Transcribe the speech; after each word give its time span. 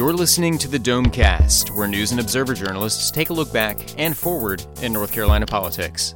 You're 0.00 0.14
listening 0.14 0.56
to 0.56 0.66
the 0.66 0.78
Domecast, 0.78 1.76
where 1.76 1.86
news 1.86 2.10
and 2.10 2.20
observer 2.20 2.54
journalists 2.54 3.10
take 3.10 3.28
a 3.28 3.34
look 3.34 3.52
back 3.52 3.76
and 3.98 4.16
forward 4.16 4.64
in 4.80 4.94
North 4.94 5.12
Carolina 5.12 5.44
politics. 5.44 6.14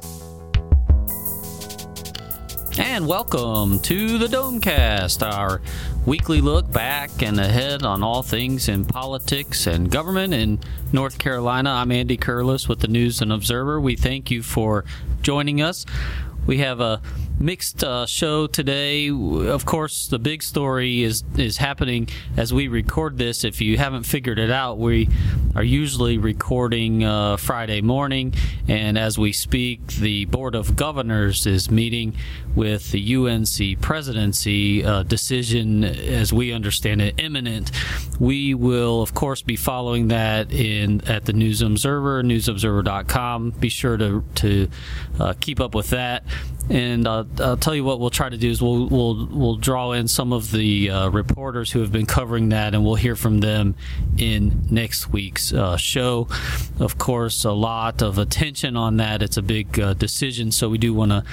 And 2.79 3.05
welcome 3.05 3.77
to 3.81 4.17
the 4.17 4.25
Domecast, 4.25 5.21
our 5.21 5.61
weekly 6.03 6.41
look 6.41 6.71
back 6.71 7.11
and 7.21 7.39
ahead 7.39 7.83
on 7.83 8.01
all 8.01 8.23
things 8.23 8.69
in 8.69 8.85
politics 8.85 9.67
and 9.67 9.91
government 9.91 10.33
in 10.33 10.61
North 10.91 11.19
Carolina. 11.19 11.69
I'm 11.69 11.91
Andy 11.91 12.17
Curliss 12.17 12.67
with 12.67 12.79
the 12.79 12.87
News 12.87 13.21
and 13.21 13.31
Observer. 13.31 13.79
We 13.79 13.95
thank 13.95 14.31
you 14.31 14.41
for 14.41 14.83
joining 15.21 15.61
us. 15.61 15.85
We 16.47 16.57
have 16.57 16.79
a 16.79 17.03
mixed 17.39 17.83
uh, 17.83 18.05
show 18.05 18.47
today. 18.47 19.09
Of 19.09 19.65
course, 19.65 20.07
the 20.07 20.19
big 20.19 20.43
story 20.43 21.03
is 21.03 21.23
is 21.37 21.57
happening 21.57 22.07
as 22.37 22.53
we 22.53 22.67
record 22.67 23.17
this. 23.17 23.43
If 23.43 23.61
you 23.61 23.77
haven't 23.77 24.03
figured 24.03 24.39
it 24.39 24.51
out, 24.51 24.77
we 24.77 25.09
are 25.55 25.63
usually 25.63 26.17
recording 26.17 27.03
uh, 27.03 27.37
Friday 27.37 27.81
morning, 27.81 28.33
and 28.67 28.97
as 28.97 29.17
we 29.17 29.31
speak, 29.31 29.85
the 29.87 30.25
Board 30.25 30.55
of 30.55 30.75
Governors 30.75 31.45
is 31.45 31.69
meeting 31.69 32.15
with 32.55 32.91
the 32.91 33.15
UNC 33.15 33.81
presidency 33.81 34.83
uh, 34.83 35.03
decision, 35.03 35.83
as 35.83 36.31
we 36.31 36.53
understand 36.53 37.01
it, 37.01 37.15
imminent. 37.17 37.71
We 38.19 38.53
will, 38.53 39.01
of 39.01 39.13
course, 39.13 39.41
be 39.41 39.57
following 39.57 40.07
that 40.07 40.51
in 40.51 41.01
at 41.07 41.25
the 41.25 41.33
News 41.33 41.61
Observer, 41.61 42.23
newsobserver.com. 42.23 43.51
Be 43.51 43.69
sure 43.69 43.97
to 43.97 44.23
to 44.35 44.69
uh, 45.19 45.33
keep 45.39 45.59
up 45.59 45.75
with 45.75 45.89
that 45.89 46.23
and 46.69 47.07
uh, 47.07 47.24
I'll 47.39 47.57
tell 47.57 47.75
you 47.75 47.83
what 47.83 47.99
we'll 47.99 48.09
try 48.09 48.29
to 48.29 48.37
do 48.37 48.49
is 48.49 48.61
we'll 48.61 48.87
we'll 48.87 49.27
we'll 49.27 49.55
draw 49.55 49.91
in 49.91 50.07
some 50.07 50.33
of 50.33 50.51
the 50.51 50.89
uh, 50.89 51.09
reporters 51.09 51.71
who 51.71 51.79
have 51.79 51.91
been 51.91 52.05
covering 52.05 52.49
that, 52.49 52.73
and 52.73 52.83
we'll 52.85 52.95
hear 52.95 53.15
from 53.15 53.39
them 53.39 53.75
in 54.17 54.65
next 54.69 55.11
week's 55.11 55.53
uh, 55.53 55.77
show. 55.77 56.27
Of 56.79 56.97
course, 56.97 57.43
a 57.43 57.51
lot 57.51 58.01
of 58.01 58.17
attention 58.17 58.77
on 58.77 58.97
that. 58.97 59.21
It's 59.21 59.37
a 59.37 59.41
big 59.41 59.79
uh, 59.79 59.93
decision, 59.93 60.51
so 60.51 60.69
we 60.69 60.77
do 60.77 60.93
want 60.93 61.11
to 61.11 61.23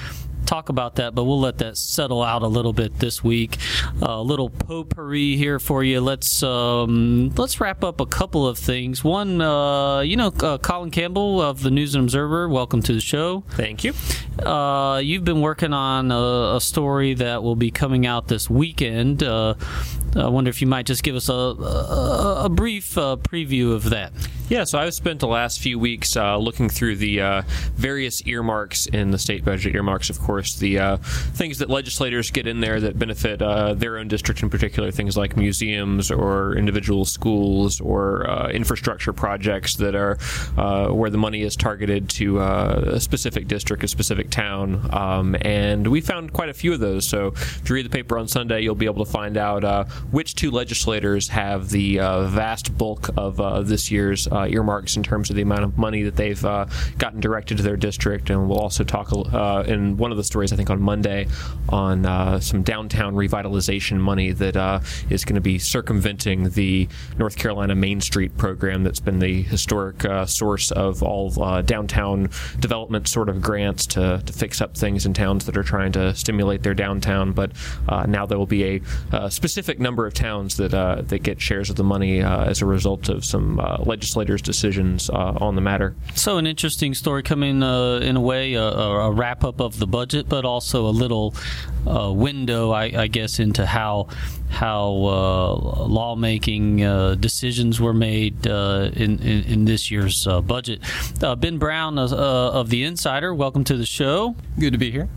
talk 0.45 0.69
about 0.69 0.95
that, 0.95 1.15
but 1.15 1.23
we'll 1.23 1.39
let 1.39 1.57
that 1.59 1.77
settle 1.77 2.21
out 2.23 2.41
a 2.41 2.47
little 2.47 2.73
bit 2.73 2.99
this 2.99 3.23
week. 3.23 3.57
A 4.01 4.21
little 4.21 4.49
potpourri 4.49 5.35
here 5.35 5.59
for 5.59 5.83
you. 5.83 6.01
Let's 6.01 6.43
um, 6.43 7.33
let's 7.35 7.59
wrap 7.59 7.83
up 7.83 7.99
a 7.99 8.05
couple 8.05 8.47
of 8.47 8.57
things. 8.57 9.03
One, 9.03 9.41
uh, 9.41 10.01
you 10.01 10.17
know, 10.17 10.27
uh, 10.41 10.57
Colin 10.57 10.91
Campbell 10.91 11.41
of 11.41 11.61
the 11.61 11.71
News 11.71 11.95
and 11.95 12.03
Observer. 12.03 12.49
Welcome 12.49 12.81
to 12.83 12.93
the 12.93 13.01
show. 13.01 13.43
Thank 13.51 13.83
you. 13.83 13.93
Uh, 14.39 14.99
you've 15.03 15.23
been 15.23 15.41
working 15.41 15.73
on 15.73 16.11
a, 16.11 16.55
a, 16.55 16.61
story 16.61 17.13
that 17.13 17.43
will 17.43 17.55
be 17.55 17.69
coming 17.69 18.07
out 18.07 18.27
this 18.27 18.49
weekend. 18.49 19.21
Uh, 19.21 19.53
I 20.15 20.27
wonder 20.27 20.49
if 20.49 20.59
you 20.59 20.67
might 20.67 20.85
just 20.85 21.03
give 21.03 21.15
us 21.15 21.29
a, 21.29 21.33
a, 21.33 22.45
a 22.45 22.49
brief 22.49 22.97
uh, 22.97 23.17
preview 23.17 23.73
of 23.73 23.89
that. 23.91 24.11
Yeah, 24.49 24.65
so 24.65 24.77
I've 24.77 24.93
spent 24.93 25.19
the 25.19 25.27
last 25.27 25.61
few 25.61 25.79
weeks 25.79 26.15
uh, 26.15 26.37
looking 26.37 26.69
through 26.69 26.97
the 26.97 27.21
uh, 27.21 27.41
various 27.75 28.25
earmarks 28.27 28.85
in 28.87 29.11
the 29.11 29.17
state 29.17 29.45
budget. 29.45 29.73
Earmarks, 29.73 30.09
of 30.09 30.19
course, 30.19 30.32
the 30.41 30.79
uh, 30.79 30.97
things 30.97 31.59
that 31.59 31.69
legislators 31.69 32.31
get 32.31 32.47
in 32.47 32.59
there 32.59 32.79
that 32.79 32.97
benefit 32.97 33.41
uh, 33.41 33.73
their 33.73 33.97
own 33.97 34.07
district 34.07 34.43
in 34.43 34.49
particular, 34.49 34.91
things 34.91 35.17
like 35.17 35.37
museums 35.37 36.11
or 36.11 36.55
individual 36.55 37.05
schools 37.05 37.79
or 37.81 38.29
uh, 38.29 38.49
infrastructure 38.49 39.13
projects 39.13 39.75
that 39.75 39.95
are 39.95 40.17
where 40.93 41.09
the 41.09 41.17
money 41.17 41.41
is 41.41 41.55
targeted 41.55 42.09
to 42.09 42.39
a 42.39 42.99
specific 42.99 43.47
district, 43.47 43.83
a 43.83 43.87
specific 43.87 44.29
town. 44.29 44.89
Um, 44.93 45.35
and 45.41 45.87
we 45.87 46.01
found 46.01 46.33
quite 46.33 46.49
a 46.49 46.53
few 46.53 46.73
of 46.73 46.79
those. 46.79 47.07
So 47.07 47.27
if 47.27 47.69
you 47.69 47.75
read 47.75 47.85
the 47.85 47.89
paper 47.89 48.17
on 48.17 48.27
Sunday, 48.27 48.61
you'll 48.61 48.75
be 48.75 48.85
able 48.85 49.03
to 49.05 49.11
find 49.11 49.37
out 49.37 49.63
which 50.11 50.35
two 50.35 50.51
legislators 50.51 51.29
have 51.29 51.69
the 51.69 51.99
uh, 51.99 52.27
vast 52.27 52.77
bulk 52.77 53.09
of 53.17 53.39
uh, 53.39 53.61
this 53.61 53.91
year's 53.91 54.27
uh, 54.27 54.47
earmarks 54.49 54.95
in 54.95 55.03
terms 55.03 55.29
of 55.29 55.35
the 55.35 55.41
amount 55.41 55.63
of 55.63 55.77
money 55.77 56.03
that 56.03 56.15
they've 56.15 56.43
uh, 56.45 56.65
gotten 56.97 57.19
directed 57.19 57.57
to 57.57 57.63
their 57.63 57.77
district. 57.77 58.29
And 58.29 58.47
we'll 58.47 58.59
also 58.59 58.83
talk 58.83 59.11
uh, 59.11 59.63
in 59.67 59.97
one 59.97 60.11
of 60.11 60.17
the 60.17 60.22
stories, 60.23 60.53
I 60.53 60.55
think, 60.55 60.69
on 60.69 60.81
Monday 60.81 61.27
on 61.69 62.05
uh, 62.05 62.39
some 62.39 62.63
downtown 62.63 63.15
revitalization 63.15 63.97
money 63.97 64.31
that 64.31 64.83
is 65.09 65.25
going 65.25 65.35
to 65.35 65.41
be 65.41 65.59
circumventing 65.59 66.49
the 66.49 66.87
North 67.17 67.37
Carolina 67.37 67.75
Main 67.75 68.01
Street 68.01 68.37
program 68.37 68.83
that's 68.83 68.99
been 68.99 69.19
the 69.19 69.41
historic 69.43 70.05
source 70.27 70.71
of 70.71 71.03
all 71.03 71.29
downtown 71.63 72.29
development 72.59 73.07
sort 73.07 73.29
of 73.29 73.41
grants 73.41 73.85
to, 73.87 74.21
to 74.25 74.33
fix 74.33 74.61
up 74.61 74.75
things 74.75 75.05
in 75.05 75.13
towns 75.13 75.45
that 75.45 75.57
are 75.57 75.63
trying 75.63 75.91
to 75.93 76.13
stimulate 76.15 76.63
their 76.63 76.73
downtown. 76.73 77.31
But 77.31 77.51
now 78.07 78.25
there 78.25 78.37
will 78.37 78.45
be 78.45 78.63
a, 78.63 78.81
a 79.11 79.31
specific 79.31 79.79
number 79.79 80.05
of 80.05 80.13
towns 80.13 80.57
that 80.57 80.73
uh, 80.73 81.01
that 81.03 81.23
get 81.23 81.41
shares 81.41 81.69
of 81.69 81.75
the 81.75 81.83
money 81.83 82.21
uh, 82.21 82.45
as 82.45 82.61
a 82.61 82.65
result 82.65 83.09
of 83.09 83.23
some 83.23 83.59
uh, 83.59 83.77
legislators' 83.85 84.41
decisions 84.41 85.09
uh, 85.09 85.37
on 85.39 85.55
the 85.55 85.61
matter. 85.61 85.95
So, 86.15 86.37
an 86.37 86.47
interesting 86.47 86.93
story 86.93 87.23
coming 87.23 87.63
uh, 87.63 87.97
in 87.97 88.15
a 88.15 88.21
way, 88.21 88.53
a, 88.53 89.11
wrap 89.11 89.43
up 89.43 89.59
of 89.59 89.79
the 89.79 89.87
budget, 89.87 90.12
but 90.27 90.45
also 90.45 90.85
a 90.87 90.91
little 90.91 91.33
uh, 91.87 92.11
window, 92.11 92.71
I, 92.71 92.83
I, 92.83 93.07
guess, 93.07 93.39
into 93.39 93.65
how 93.65 94.07
how 94.49 94.87
uh, 94.87 95.85
lawmaking 95.87 96.83
uh, 96.83 97.15
decisions 97.15 97.81
were 97.81 97.93
made 97.93 98.45
in, 98.45 99.19
in, 99.19 99.43
in 99.43 99.65
this 99.65 99.89
year's 99.89 100.25
budget. 100.25 100.81
ben 101.39 101.57
Brown 101.57 101.97
of 101.97 102.69
the 102.69 102.83
Insider, 102.83 103.33
welcome 103.33 103.63
to 103.63 103.77
the 103.77 103.85
show. 103.85 104.35
Good 104.59 104.73
to 104.73 104.77
be 104.77 104.91
here. 104.91 105.09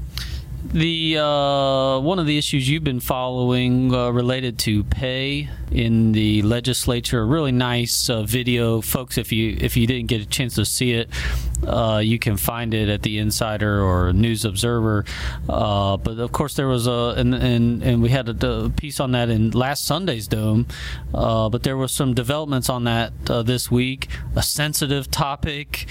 The 0.72 1.18
uh, 1.18 2.00
one 2.00 2.18
of 2.18 2.26
the 2.26 2.36
issues 2.36 2.68
you've 2.68 2.82
been 2.82 3.00
following 3.00 3.94
uh, 3.94 4.10
related 4.10 4.58
to 4.60 4.82
pay 4.84 5.48
in 5.70 6.12
the 6.12 6.42
legislature. 6.42 7.20
A 7.20 7.24
really 7.24 7.52
nice 7.52 8.08
uh, 8.08 8.22
video, 8.22 8.80
folks. 8.80 9.18
If 9.18 9.32
you 9.32 9.56
if 9.60 9.76
you 9.76 9.86
didn't 9.86 10.06
get 10.06 10.20
a 10.20 10.26
chance 10.26 10.54
to 10.56 10.64
see 10.64 10.92
it, 10.92 11.08
uh, 11.66 12.00
you 12.02 12.18
can 12.18 12.36
find 12.36 12.74
it 12.74 12.88
at 12.88 13.02
the 13.02 13.18
Insider 13.18 13.82
or 13.82 14.12
News 14.12 14.44
Observer. 14.44 15.04
Uh, 15.48 15.96
but 15.96 16.18
of 16.18 16.32
course, 16.32 16.54
there 16.54 16.68
was 16.68 16.86
a 16.86 17.14
and 17.16 17.34
and, 17.34 17.82
and 17.82 18.02
we 18.02 18.10
had 18.10 18.28
a, 18.28 18.64
a 18.64 18.70
piece 18.70 19.00
on 19.00 19.12
that 19.12 19.28
in 19.28 19.50
last 19.50 19.84
Sunday's 19.84 20.28
Dome. 20.28 20.66
Uh, 21.14 21.48
but 21.48 21.62
there 21.62 21.76
was 21.76 21.92
some 21.92 22.14
developments 22.14 22.68
on 22.68 22.84
that 22.84 23.12
this 23.26 23.70
week. 23.70 24.08
A 24.34 24.42
sensitive 24.42 25.10
topic. 25.10 25.88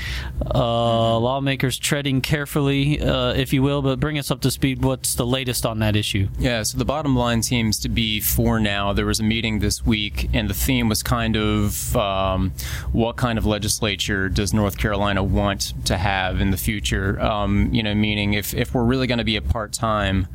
lawmakers 0.54 1.78
treading 1.78 2.22
carefully, 2.22 3.00
if 3.00 3.54
you 3.54 3.62
will. 3.62 3.82
But 3.82 4.00
bring 4.00 4.18
us 4.18 4.32
up 4.32 4.42
to 4.42 4.52
speed, 4.52 4.84
what's 4.84 5.16
the 5.16 5.26
latest 5.26 5.66
on 5.66 5.80
that 5.80 5.96
issue? 5.96 6.30
Yeah, 6.40 6.64
so 6.64 6.78
the 6.78 6.86
bottom 6.86 7.16
line 7.16 7.44
seems 7.44 7.80
to 7.80 7.90
be 7.90 8.20
for 8.20 8.60
now. 8.60 8.94
There 8.94 9.06
was 9.06 9.20
a 9.20 9.24
meeting 9.24 9.60
this 9.66 9.84
week, 9.84 10.30
and 10.32 10.48
the 10.48 10.54
theme 10.54 10.88
was 10.88 11.02
kind 11.02 11.36
of 11.36 11.96
um, 11.96 12.54
what 12.92 13.16
kind 13.16 13.40
of 13.40 13.48
legislature 13.48 14.30
does 14.30 14.54
North 14.54 14.78
Carolina 14.78 15.24
want 15.24 15.74
to 15.86 15.98
have 15.98 16.40
in 16.40 16.52
the 16.52 16.58
future? 16.58 17.20
Um, 17.20 17.74
you 17.74 17.82
know, 17.82 17.96
meaning 17.96 18.36
if, 18.36 18.54
if 18.54 18.76
we're 18.76 18.84
really 18.84 19.08
going 19.08 19.18
to 19.18 19.24
be 19.24 19.38
a 19.38 19.42
part 19.42 19.74
time 19.74 20.28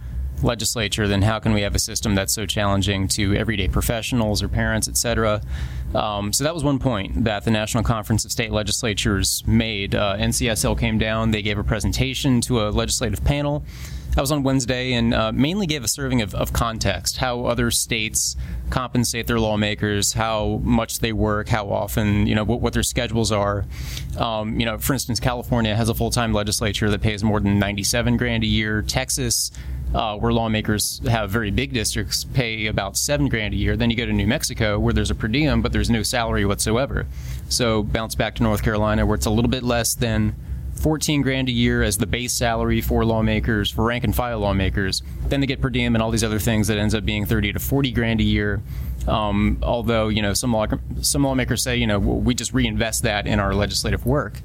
legislature, 0.43 1.07
then 1.07 1.23
how 1.23 1.39
can 1.39 1.53
we 1.53 1.63
have 1.63 1.77
a 1.77 1.79
system 1.79 2.17
that's 2.17 2.33
so 2.33 2.45
challenging 2.45 3.07
to 3.07 3.37
everyday 3.37 3.69
professionals 3.69 4.43
or 4.43 4.49
parents, 4.49 4.89
et 4.89 4.97
cetera? 4.97 5.41
Um, 5.95 6.33
so 6.33 6.43
that 6.43 6.53
was 6.53 6.65
one 6.65 6.81
point 6.81 7.23
that 7.25 7.45
the 7.45 7.53
National 7.53 7.85
Conference 7.85 8.25
of 8.25 8.33
State 8.33 8.51
Legislatures 8.51 9.45
made. 9.47 9.95
Uh, 9.95 10.17
NCSL 10.17 10.77
came 10.77 10.99
down, 10.99 11.31
they 11.31 11.43
gave 11.43 11.57
a 11.57 11.65
presentation 11.65 12.41
to 12.43 12.67
a 12.67 12.71
legislative 12.71 13.25
panel. 13.25 13.65
I 14.16 14.21
was 14.21 14.32
on 14.32 14.43
Wednesday 14.43 14.93
and 14.94 15.15
uh, 15.15 15.31
mainly 15.31 15.66
gave 15.66 15.84
a 15.84 15.88
serving 15.88 16.21
of, 16.21 16.34
of, 16.34 16.53
context, 16.53 17.19
how 17.19 17.44
other 17.44 17.71
states 17.71 18.37
compensate 18.69 19.28
their 19.28 19.38
lawmakers, 19.38 20.15
how 20.15 20.60
much 20.65 20.98
they 20.98 21.12
work, 21.12 21.48
how 21.48 21.71
often, 21.71 22.26
you 22.26 22.34
know, 22.34 22.43
what, 22.43 22.60
what 22.60 22.72
their 22.72 22.82
schedules 22.82 23.31
are. 23.31 23.65
Um, 24.19 24.59
you 24.59 24.66
know, 24.66 24.78
for 24.78 24.94
instance, 24.94 25.21
California 25.21 25.76
has 25.76 25.88
a 25.88 25.94
full-time 25.94 26.32
legislature 26.32 26.91
that 26.91 27.00
pays 27.00 27.22
more 27.22 27.38
than 27.38 27.60
97 27.60 28.16
grand 28.16 28.42
a 28.42 28.48
year. 28.48 28.83
Texas, 28.83 29.53
uh, 29.95 30.16
where 30.16 30.33
lawmakers 30.33 31.01
have 31.09 31.30
very 31.30 31.53
big 31.53 31.72
districts, 31.72 32.24
pay 32.24 32.66
about 32.66 32.97
seven 32.97 33.28
grand 33.28 33.54
a 33.54 33.56
year. 33.56 33.77
Then 33.77 33.91
you 33.91 33.97
go 33.97 34.06
to 34.06 34.13
New 34.13 34.27
Mexico, 34.27 34.78
where 34.80 34.92
there's 34.92 35.13
a 35.13 35.15
per 35.15 35.28
diem, 35.28 35.63
but 35.63 35.72
there's 35.72 35.91
no 35.91 36.03
salary 36.03 36.45
whatsoever. 36.45 37.06
So 37.48 37.84
bounce 37.84 38.16
back 38.16 38.34
to 38.36 38.42
North 38.42 38.65
Carolina, 38.65 39.06
where 39.06 39.15
it's 39.15 39.27
a 39.27 39.30
little 39.30 39.51
bit 39.51 39.63
less 39.63 39.95
than 39.95 40.34
14 40.80 41.21
grand 41.21 41.48
a 41.48 41.53
year 41.53 41.82
as 41.82 41.98
the 41.98 42.06
base 42.06 42.32
salary 42.32 42.80
for 42.80 43.04
lawmakers, 43.04 43.71
for 43.71 43.84
rank 43.84 44.03
and 44.03 44.16
file 44.16 44.41
lawmakers. 44.41 45.03
Then 45.28 45.41
they 45.41 45.47
get 45.47 45.60
per 45.60 45.68
diem 45.68 45.94
and 45.94 46.03
all 46.03 46.10
these 46.10 46.24
other 46.24 46.38
things 46.38 46.68
that 46.68 46.78
ends 46.78 46.94
up 46.94 47.04
being 47.04 47.27
30 47.27 47.53
to 47.53 47.59
40 47.59 47.92
grand 47.92 48.21
a 48.21 48.24
year. 48.24 48.62
Um, 49.06 49.59
although, 49.62 50.09
you 50.09 50.22
know, 50.22 50.32
some, 50.32 50.53
law, 50.53 50.66
some 51.03 51.24
lawmakers 51.24 51.62
say, 51.62 51.77
you 51.77 51.86
know, 51.86 51.98
we 51.98 52.34
just 52.34 52.54
reinvest 52.54 53.03
that 53.03 53.27
in 53.27 53.38
our 53.38 53.54
legislative 53.54 54.06
work. 54.06 54.41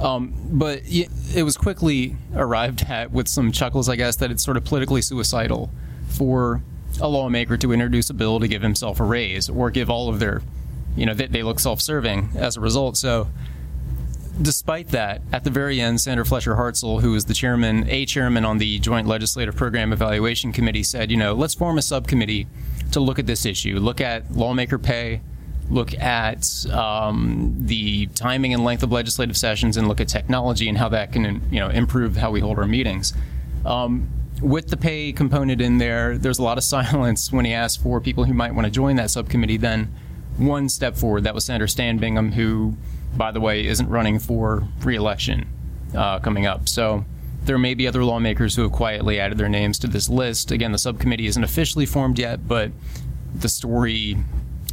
Um, 0.00 0.34
but 0.50 0.82
it 0.84 1.44
was 1.44 1.56
quickly 1.56 2.16
arrived 2.34 2.84
at 2.88 3.12
with 3.12 3.28
some 3.28 3.52
chuckles, 3.52 3.88
I 3.88 3.96
guess, 3.96 4.16
that 4.16 4.30
it's 4.30 4.44
sort 4.44 4.56
of 4.56 4.64
politically 4.64 5.02
suicidal 5.02 5.70
for 6.08 6.62
a 7.00 7.08
lawmaker 7.08 7.56
to 7.58 7.72
introduce 7.72 8.10
a 8.10 8.14
bill 8.14 8.40
to 8.40 8.48
give 8.48 8.62
himself 8.62 9.00
a 9.00 9.04
raise 9.04 9.48
or 9.48 9.70
give 9.70 9.88
all 9.88 10.08
of 10.08 10.18
their, 10.18 10.42
you 10.96 11.06
know, 11.06 11.14
they, 11.14 11.26
they 11.26 11.42
look 11.42 11.60
self 11.60 11.80
serving 11.80 12.30
as 12.34 12.56
a 12.56 12.60
result. 12.60 12.96
So, 12.96 13.28
despite 14.40 14.88
that, 14.88 15.22
at 15.32 15.44
the 15.44 15.50
very 15.50 15.80
end, 15.80 16.00
Senator 16.00 16.24
Fletcher 16.24 16.54
Hartsell, 16.54 17.00
who 17.00 17.14
is 17.14 17.24
the 17.24 17.34
chairman, 17.34 17.88
a 17.88 18.06
chairman 18.06 18.44
on 18.44 18.58
the 18.58 18.78
Joint 18.78 19.06
Legislative 19.06 19.56
Program 19.56 19.92
Evaluation 19.92 20.52
Committee, 20.52 20.82
said, 20.82 21.10
you 21.10 21.16
know, 21.16 21.34
let's 21.34 21.54
form 21.54 21.78
a 21.78 21.82
subcommittee 21.82 22.46
to 22.92 23.00
look 23.00 23.18
at 23.18 23.26
this 23.26 23.44
issue, 23.44 23.78
look 23.78 24.00
at 24.00 24.30
lawmaker 24.32 24.78
pay, 24.78 25.20
look 25.70 25.94
at 25.94 26.66
um, 26.72 27.54
the 27.58 28.06
timing 28.08 28.54
and 28.54 28.64
length 28.64 28.82
of 28.82 28.92
legislative 28.92 29.36
sessions, 29.36 29.76
and 29.76 29.88
look 29.88 30.00
at 30.00 30.08
technology 30.08 30.68
and 30.68 30.78
how 30.78 30.88
that 30.88 31.12
can 31.12 31.42
you 31.50 31.60
know 31.60 31.68
improve 31.68 32.16
how 32.16 32.30
we 32.30 32.40
hold 32.40 32.58
our 32.58 32.66
meetings. 32.66 33.12
Um, 33.64 34.08
with 34.40 34.68
the 34.68 34.76
pay 34.76 35.12
component 35.12 35.60
in 35.60 35.78
there, 35.78 36.18
there's 36.18 36.38
a 36.38 36.42
lot 36.42 36.58
of 36.58 36.64
silence 36.76 37.32
when 37.32 37.44
he 37.44 37.52
asked 37.52 37.82
for 37.82 38.00
people 38.00 38.24
who 38.24 38.34
might 38.34 38.54
want 38.54 38.66
to 38.66 38.70
join 38.70 38.96
that 38.96 39.10
subcommittee. 39.10 39.56
Then 39.56 39.92
one 40.36 40.68
step 40.68 40.96
forward, 40.96 41.24
that 41.24 41.34
was 41.34 41.44
Senator 41.44 41.66
Stan 41.66 41.98
Bingham, 41.98 42.32
who, 42.32 42.76
by 43.16 43.30
the 43.30 43.40
way, 43.40 43.66
isn't 43.66 43.88
running 43.88 44.18
for 44.18 44.66
reelection 44.82 45.46
uh, 45.94 46.18
coming 46.20 46.46
up. 46.46 46.68
So 46.68 47.04
there 47.44 47.58
may 47.58 47.74
be 47.74 47.86
other 47.86 48.04
lawmakers 48.04 48.56
who 48.56 48.62
have 48.62 48.72
quietly 48.72 49.20
added 49.20 49.38
their 49.38 49.48
names 49.48 49.78
to 49.80 49.86
this 49.86 50.08
list. 50.08 50.50
Again, 50.50 50.72
the 50.72 50.78
subcommittee 50.78 51.26
isn't 51.26 51.44
officially 51.44 51.86
formed 51.86 52.18
yet, 52.18 52.46
but 52.48 52.72
the 53.34 53.48
story 53.48 54.16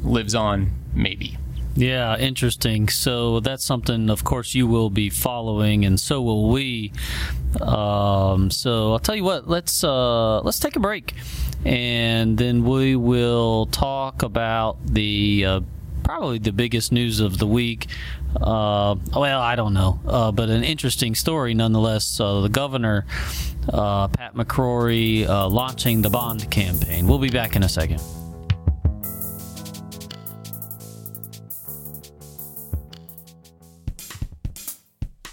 lives 0.02 0.36
on, 0.36 0.72
maybe. 0.94 1.38
Yeah, 1.76 2.18
interesting. 2.18 2.88
So 2.88 3.40
that's 3.40 3.64
something, 3.64 4.10
of 4.10 4.24
course, 4.24 4.54
you 4.54 4.68
will 4.68 4.92
be 4.92 5.10
following, 5.10 5.86
and 5.86 6.00
so 6.00 6.22
will 6.22 6.50
we. 6.50 6.92
Um, 7.62 8.52
so 8.52 8.92
I'll 8.94 9.00
tell 9.00 9.16
you 9.16 9.24
what. 9.24 9.50
Let's 9.50 9.84
uh, 9.84 10.42
let's 10.42 10.60
take 10.60 10.76
a 10.76 10.80
break, 10.80 11.14
and 11.66 12.38
then 12.38 12.64
we 12.64 12.96
will 12.96 13.66
talk 13.68 14.22
about 14.22 14.78
the 14.86 15.46
uh, 15.46 15.60
probably 16.04 16.40
the 16.40 16.52
biggest 16.52 16.92
news 16.92 17.20
of 17.20 17.38
the 17.38 17.48
week. 17.48 17.88
Uh, 18.36 18.96
well, 19.16 19.42
I 19.42 19.56
don't 19.56 19.74
know, 19.74 20.00
uh, 20.08 20.32
but 20.32 20.50
an 20.50 20.64
interesting 20.64 21.16
story 21.16 21.54
nonetheless. 21.54 22.20
Uh, 22.20 22.42
the 22.42 22.50
governor, 22.50 23.06
uh, 23.72 24.08
Pat 24.10 24.36
McCrory, 24.36 25.28
uh, 25.28 25.48
launching 25.48 26.02
the 26.02 26.10
bond 26.10 26.50
campaign. 26.52 27.08
We'll 27.08 27.20
be 27.20 27.30
back 27.30 27.56
in 27.56 27.64
a 27.64 27.70
second. 27.70 28.02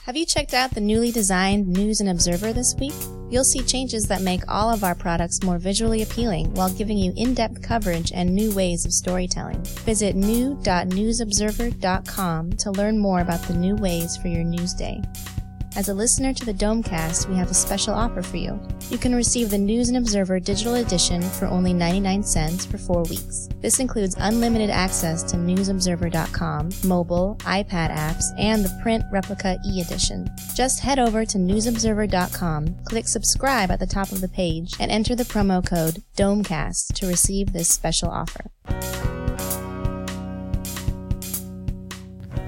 Have 0.05 0.17
you 0.17 0.27
checked 0.27 0.55
out 0.55 0.73
the 0.73 0.81
newly 0.81 1.13
designed 1.13 1.69
News 1.69 2.01
and 2.01 2.09
Observer 2.09 2.53
this 2.53 2.75
week? 2.75 2.95
You'll 3.31 3.45
see 3.45 3.61
changes 3.61 4.09
that 4.09 4.23
make 4.23 4.41
all 4.49 4.71
of 4.71 4.83
our 4.83 4.95
products 4.95 5.43
more 5.43 5.59
visually 5.59 6.01
appealing 6.03 6.55
while 6.55 6.71
giving 6.71 6.97
you 6.99 7.13
in-depth 7.17 7.63
coverage 7.63 8.13
and 8.13 8.35
new 8.35 8.53
ways 8.55 8.85
of 8.85 8.93
storytelling. 8.93 9.63
Visit 9.85 10.17
new.newsobserver.com 10.17 12.53
to 12.53 12.71
learn 12.73 12.99
more 12.99 13.21
about 13.21 13.43
the 13.43 13.55
new 13.55 13.77
ways 13.77 14.17
for 14.17 14.27
your 14.29 14.45
news 14.45 14.75
day. 14.75 15.01
As 15.81 15.89
a 15.89 15.95
listener 15.95 16.35
to 16.35 16.45
the 16.45 16.53
Domecast, 16.53 17.27
we 17.27 17.37
have 17.37 17.51
a 17.51 17.55
special 17.55 17.95
offer 17.95 18.21
for 18.21 18.37
you. 18.37 18.61
You 18.91 18.99
can 18.99 19.15
receive 19.15 19.49
the 19.49 19.57
News 19.57 19.89
and 19.89 19.97
Observer 19.97 20.39
digital 20.39 20.75
edition 20.75 21.23
for 21.23 21.47
only 21.47 21.73
99 21.73 22.23
cents 22.23 22.67
for 22.67 22.77
four 22.77 23.03
weeks. 23.05 23.49
This 23.63 23.81
includes 23.81 24.15
unlimited 24.19 24.69
access 24.69 25.23
to 25.23 25.39
newsobserver.com, 25.39 26.69
mobile, 26.85 27.37
iPad 27.45 27.97
apps, 27.97 28.25
and 28.39 28.63
the 28.63 28.79
print 28.83 29.05
replica 29.11 29.57
e-edition. 29.67 30.29
Just 30.55 30.81
head 30.81 30.99
over 30.99 31.25
to 31.25 31.39
newsobserver.com, 31.39 32.77
click 32.85 33.09
subscribe 33.09 33.71
at 33.71 33.81
the 33.81 33.87
top 33.87 34.13
of 34.13 34.21
the 34.21 34.29
page, 34.29 34.75
and 34.81 34.91
enter 34.91 35.15
the 35.15 35.25
promo 35.25 35.67
code 35.67 36.03
DOMECAST 36.15 36.93
to 36.93 37.07
receive 37.07 37.55
this 37.55 37.71
special 37.71 38.11
offer. 38.11 38.51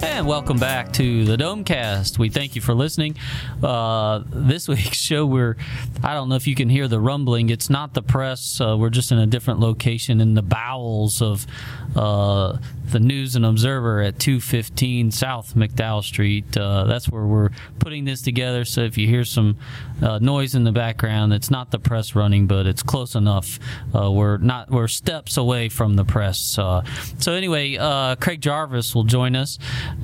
And 0.03 0.27
welcome 0.27 0.59
back 0.59 0.93
to 0.95 1.25
the 1.25 1.37
Domecast. 1.37 2.19
We 2.19 2.29
thank 2.29 2.57
you 2.57 2.61
for 2.61 2.75
listening. 2.75 3.17
Uh, 3.63 4.25
this 4.27 4.67
week's 4.69 4.99
show, 4.99 5.25
we're, 5.25 5.57
I 6.03 6.15
don't 6.15 6.29
know 6.29 6.35
if 6.35 6.49
you 6.49 6.57
can 6.57 6.69
hear 6.69 6.89
the 6.89 6.99
rumbling. 6.99 7.51
It's 7.51 7.71
not 7.71 7.95
the 7.95 8.03
press. 8.03 8.61
Uh, 8.61 8.77
we're 8.77 8.91
just 8.91 9.13
in 9.13 9.19
a 9.19 9.29
different 9.29 9.61
location 9.61 10.21
in 10.21 10.35
the 10.35 10.43
bowels 10.43 11.23
of 11.23 11.47
uh, 11.95 12.59
the 12.91 12.99
News 12.99 13.37
and 13.37 13.47
Observer 13.47 14.01
at 14.01 14.19
215 14.19 15.13
South 15.13 15.55
McDowell 15.55 16.03
Street. 16.03 16.57
Uh, 16.57 16.85
that's 16.85 17.09
where 17.09 17.25
we're 17.25 17.51
putting 17.79 18.05
this 18.05 18.23
together. 18.23 18.65
So 18.65 18.81
if 18.81 18.99
you 18.99 19.07
hear 19.07 19.25
some 19.25 19.57
uh, 20.03 20.19
noise 20.19 20.57
in 20.57 20.65
the 20.65 20.73
background, 20.73 21.33
it's 21.33 21.51
not 21.51 21.71
the 21.71 21.79
press 21.79 22.17
running, 22.17 22.49
but 22.49 22.67
it's 22.67 22.83
close 22.83 23.15
enough. 23.15 23.61
Uh, 23.95 24.11
we're 24.11 24.39
not, 24.39 24.69
we're 24.69 24.89
steps 24.89 25.37
away 25.37 25.69
from 25.69 25.95
the 25.95 26.05
press. 26.05 26.41
so 26.41 26.83
anyway, 27.29 27.77
Craig 28.21 28.41
Jarvis 28.41 28.97
will 28.97 29.05
join 29.05 29.37
us 29.37 29.61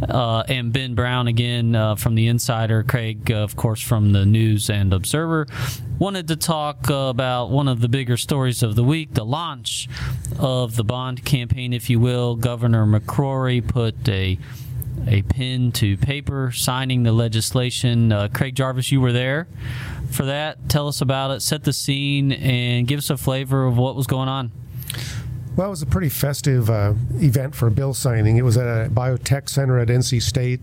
uh, 0.08 0.44
and 0.48 0.72
Ben 0.72 0.94
Brown 0.94 1.28
again 1.28 1.74
uh, 1.74 1.96
from 1.96 2.14
the 2.14 2.28
Insider, 2.28 2.82
Craig, 2.82 3.30
uh, 3.30 3.36
of 3.36 3.56
course, 3.56 3.80
from 3.80 4.12
the 4.12 4.24
News 4.24 4.70
and 4.70 4.92
Observer. 4.92 5.46
Wanted 5.98 6.28
to 6.28 6.36
talk 6.36 6.88
about 6.90 7.50
one 7.50 7.68
of 7.68 7.80
the 7.80 7.88
bigger 7.88 8.16
stories 8.16 8.62
of 8.62 8.76
the 8.76 8.84
week 8.84 9.14
the 9.14 9.24
launch 9.24 9.88
of 10.38 10.76
the 10.76 10.84
bond 10.84 11.24
campaign, 11.24 11.72
if 11.72 11.90
you 11.90 11.98
will. 11.98 12.36
Governor 12.36 12.86
McCrory 12.86 13.66
put 13.66 14.08
a 14.08 14.38
a 15.06 15.22
pen 15.22 15.72
to 15.72 15.96
paper 15.96 16.52
signing 16.52 17.02
the 17.02 17.12
legislation. 17.12 18.12
Uh, 18.12 18.28
Craig 18.32 18.54
Jarvis, 18.54 18.90
you 18.90 19.00
were 19.00 19.12
there 19.12 19.48
for 20.10 20.24
that. 20.24 20.68
Tell 20.68 20.88
us 20.88 21.00
about 21.00 21.30
it, 21.30 21.40
set 21.40 21.64
the 21.64 21.72
scene, 21.72 22.32
and 22.32 22.86
give 22.86 22.98
us 22.98 23.10
a 23.10 23.16
flavor 23.16 23.66
of 23.66 23.76
what 23.76 23.96
was 23.96 24.06
going 24.06 24.28
on. 24.28 24.52
Well, 25.58 25.66
it 25.66 25.70
was 25.70 25.82
a 25.82 25.86
pretty 25.86 26.08
festive 26.08 26.70
uh, 26.70 26.94
event 27.14 27.52
for 27.52 27.66
a 27.66 27.70
bill 27.72 27.92
signing. 27.92 28.36
It 28.36 28.44
was 28.44 28.56
at 28.56 28.68
a 28.68 28.88
biotech 28.90 29.48
center 29.48 29.80
at 29.80 29.88
NC 29.88 30.22
State. 30.22 30.60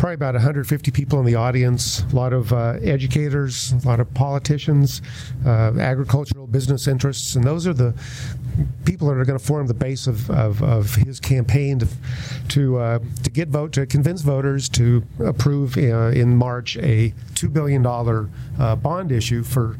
Probably 0.00 0.14
about 0.14 0.34
150 0.34 0.90
people 0.90 1.20
in 1.20 1.24
the 1.24 1.36
audience, 1.36 2.02
a 2.10 2.16
lot 2.16 2.32
of 2.32 2.52
uh, 2.52 2.78
educators, 2.82 3.70
a 3.70 3.86
lot 3.86 4.00
of 4.00 4.12
politicians, 4.12 5.02
uh, 5.46 5.74
agricultural 5.78 6.48
business 6.48 6.88
interests, 6.88 7.36
and 7.36 7.44
those 7.44 7.64
are 7.68 7.72
the 7.72 7.94
people 8.84 9.06
that 9.06 9.16
are 9.16 9.24
going 9.24 9.38
to 9.38 9.44
form 9.44 9.68
the 9.68 9.74
base 9.74 10.08
of, 10.08 10.28
of, 10.32 10.60
of 10.64 10.96
his 10.96 11.20
campaign 11.20 11.78
to 11.78 11.86
to, 12.48 12.76
uh, 12.78 12.98
to 13.22 13.30
get 13.30 13.48
vote 13.48 13.72
to 13.72 13.86
convince 13.86 14.22
voters 14.22 14.68
to 14.68 15.04
approve 15.24 15.76
uh, 15.76 16.08
in 16.08 16.36
March 16.36 16.76
a 16.78 17.14
two 17.36 17.48
billion 17.48 17.82
dollar 17.82 18.28
uh, 18.58 18.74
bond 18.74 19.12
issue 19.12 19.44
for 19.44 19.76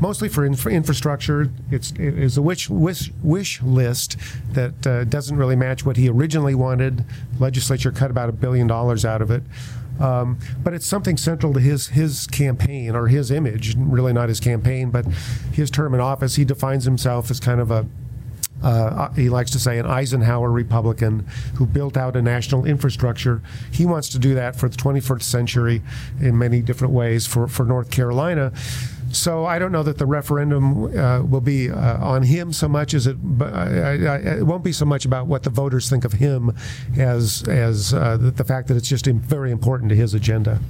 mostly 0.00 0.28
for 0.28 0.44
infra- 0.44 0.72
infrastructure. 0.72 1.50
It's 1.70 1.92
it 1.92 2.18
is 2.18 2.36
a 2.36 2.42
wish 2.42 2.68
wish, 2.70 3.10
wish 3.22 3.62
list 3.62 4.16
that 4.52 4.86
uh, 4.86 5.04
doesn't 5.04 5.36
really 5.36 5.56
match 5.56 5.84
what 5.84 5.96
he 5.96 6.08
originally 6.08 6.54
wanted. 6.54 7.04
Legislature 7.38 7.92
cut 7.92 8.10
about 8.10 8.28
a 8.28 8.32
billion 8.32 8.66
dollars 8.66 9.04
out 9.04 9.22
of 9.22 9.30
it. 9.30 9.42
Um, 10.00 10.38
but 10.62 10.74
it's 10.74 10.86
something 10.86 11.16
central 11.16 11.52
to 11.54 11.60
his 11.60 11.88
his 11.88 12.26
campaign 12.26 12.94
or 12.94 13.08
his 13.08 13.30
image, 13.30 13.74
really 13.76 14.12
not 14.12 14.28
his 14.28 14.40
campaign, 14.40 14.90
but 14.90 15.04
his 15.52 15.70
term 15.70 15.94
in 15.94 16.00
office. 16.00 16.36
He 16.36 16.44
defines 16.44 16.84
himself 16.84 17.30
as 17.30 17.40
kind 17.40 17.60
of 17.60 17.70
a 17.70 17.86
uh, 18.62 19.12
he 19.12 19.28
likes 19.28 19.50
to 19.52 19.58
say 19.58 19.78
an 19.78 19.86
Eisenhower 19.86 20.50
Republican 20.50 21.26
who 21.54 21.66
built 21.66 21.96
out 21.96 22.16
a 22.16 22.22
national 22.22 22.64
infrastructure. 22.64 23.40
He 23.72 23.86
wants 23.86 24.08
to 24.10 24.18
do 24.18 24.34
that 24.34 24.56
for 24.56 24.68
the 24.68 24.76
21st 24.76 25.22
century 25.22 25.82
in 26.20 26.36
many 26.36 26.60
different 26.60 26.92
ways 26.92 27.26
for, 27.26 27.46
for 27.46 27.64
North 27.64 27.90
Carolina. 27.90 28.52
So 29.12 29.46
I 29.46 29.58
don't 29.58 29.72
know 29.72 29.82
that 29.82 29.98
the 29.98 30.06
referendum 30.06 30.96
uh, 30.96 31.22
will 31.22 31.40
be 31.40 31.70
uh, 31.70 32.04
on 32.04 32.22
him 32.22 32.52
so 32.52 32.68
much 32.68 32.94
as 32.94 33.06
it. 33.06 33.16
I, 33.40 33.46
I, 33.46 34.16
it 34.38 34.46
won't 34.46 34.64
be 34.64 34.72
so 34.72 34.84
much 34.84 35.04
about 35.04 35.26
what 35.26 35.42
the 35.42 35.50
voters 35.50 35.88
think 35.88 36.04
of 36.04 36.14
him 36.14 36.54
as 36.96 37.42
as 37.48 37.94
uh, 37.94 38.16
the, 38.18 38.44
fact 38.44 38.68
that 38.68 38.76
it's 38.76 38.88
just 38.88 39.06
very 39.06 39.50
important 39.50 39.90
to 39.90 39.96
his 39.96 40.14
agenda. 40.14 40.60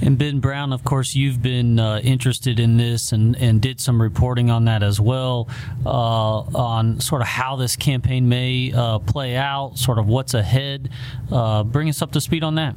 And 0.00 0.18
Ben 0.18 0.40
Brown, 0.40 0.72
of 0.72 0.84
course, 0.84 1.14
you've 1.14 1.42
been 1.42 1.80
uh, 1.80 2.00
interested 2.00 2.60
in 2.60 2.76
this 2.76 3.12
and, 3.12 3.34
and 3.36 3.60
did 3.62 3.80
some 3.80 4.00
reporting 4.00 4.50
on 4.50 4.66
that 4.66 4.82
as 4.82 5.00
well, 5.00 5.48
uh, 5.86 5.88
on 5.88 7.00
sort 7.00 7.22
of 7.22 7.28
how 7.28 7.56
this 7.56 7.76
campaign 7.76 8.28
may 8.28 8.72
uh, 8.72 8.98
play 8.98 9.36
out, 9.36 9.78
sort 9.78 9.98
of 9.98 10.06
what's 10.06 10.34
ahead. 10.34 10.90
bring 11.30 11.88
us 11.88 12.02
up 12.02 12.12
to 12.12 12.20
speed 12.20 12.44
on 12.44 12.56
that. 12.56 12.76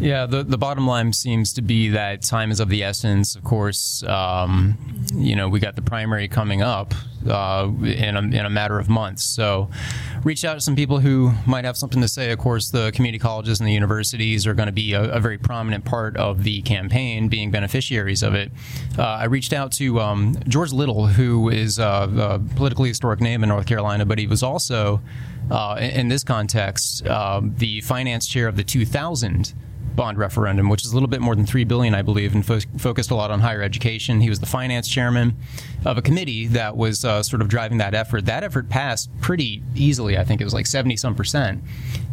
Yeah, 0.00 0.26
the, 0.26 0.44
the 0.44 0.58
bottom 0.58 0.86
line 0.86 1.12
seems 1.12 1.52
to 1.54 1.62
be 1.62 1.88
that 1.88 2.22
time 2.22 2.52
is 2.52 2.60
of 2.60 2.68
the 2.68 2.84
essence. 2.84 3.34
Of 3.34 3.42
course, 3.42 4.04
um, 4.04 4.78
you 5.12 5.34
know, 5.34 5.48
we 5.48 5.58
got 5.58 5.74
the 5.74 5.82
primary 5.82 6.28
coming 6.28 6.62
up 6.62 6.94
uh, 7.28 7.68
in, 7.82 8.16
a, 8.16 8.20
in 8.20 8.46
a 8.46 8.50
matter 8.50 8.78
of 8.78 8.88
months. 8.88 9.24
So 9.24 9.68
reach 10.22 10.44
out 10.44 10.54
to 10.54 10.60
some 10.60 10.76
people 10.76 11.00
who 11.00 11.32
might 11.46 11.64
have 11.64 11.76
something 11.76 12.00
to 12.00 12.06
say. 12.06 12.30
Of 12.30 12.38
course, 12.38 12.70
the 12.70 12.92
community 12.92 13.18
colleges 13.18 13.58
and 13.58 13.68
the 13.68 13.72
universities 13.72 14.46
are 14.46 14.54
going 14.54 14.66
to 14.66 14.72
be 14.72 14.92
a, 14.92 15.02
a 15.02 15.18
very 15.18 15.36
prominent 15.36 15.84
part 15.84 16.16
of 16.16 16.44
the 16.44 16.62
campaign, 16.62 17.28
being 17.28 17.50
beneficiaries 17.50 18.22
of 18.22 18.34
it. 18.34 18.52
Uh, 18.96 19.02
I 19.02 19.24
reached 19.24 19.52
out 19.52 19.72
to 19.72 19.98
um, 20.00 20.36
George 20.46 20.72
Little, 20.72 21.08
who 21.08 21.48
is 21.48 21.80
a, 21.80 21.84
a, 21.84 22.54
politically 22.54 22.88
historic 22.88 23.20
name 23.20 23.42
in 23.42 23.48
North 23.48 23.66
Carolina, 23.66 24.06
but 24.06 24.18
he 24.18 24.28
was 24.28 24.44
also, 24.44 25.00
uh, 25.50 25.76
in, 25.80 25.90
in, 25.90 26.08
this 26.08 26.22
context, 26.22 27.04
um, 27.08 27.52
the 27.58 27.80
finance 27.80 28.28
chair 28.28 28.46
of 28.46 28.54
the 28.54 28.62
2000 28.62 29.54
bond 29.98 30.16
referendum, 30.16 30.68
which 30.68 30.84
is 30.84 30.92
a 30.92 30.94
little 30.94 31.08
bit 31.08 31.20
more 31.20 31.34
than 31.34 31.44
three 31.44 31.64
billion, 31.64 31.92
I 31.92 32.02
believe, 32.02 32.32
and 32.32 32.46
fo- 32.46 32.60
focused 32.78 33.10
a 33.10 33.16
lot 33.16 33.32
on 33.32 33.40
higher 33.40 33.60
education. 33.60 34.20
He 34.20 34.30
was 34.30 34.38
the 34.38 34.46
finance 34.46 34.88
chairman 34.88 35.34
of 35.84 35.98
a 35.98 36.02
committee 36.02 36.46
that 36.46 36.76
was 36.76 37.04
uh, 37.04 37.24
sort 37.24 37.42
of 37.42 37.48
driving 37.48 37.78
that 37.78 37.94
effort. 37.94 38.24
That 38.26 38.44
effort 38.44 38.68
passed 38.68 39.10
pretty 39.20 39.60
easily. 39.74 40.16
I 40.16 40.22
think 40.22 40.40
it 40.40 40.44
was 40.44 40.54
like 40.54 40.66
seventy 40.68 40.96
some 40.96 41.16
percent. 41.16 41.64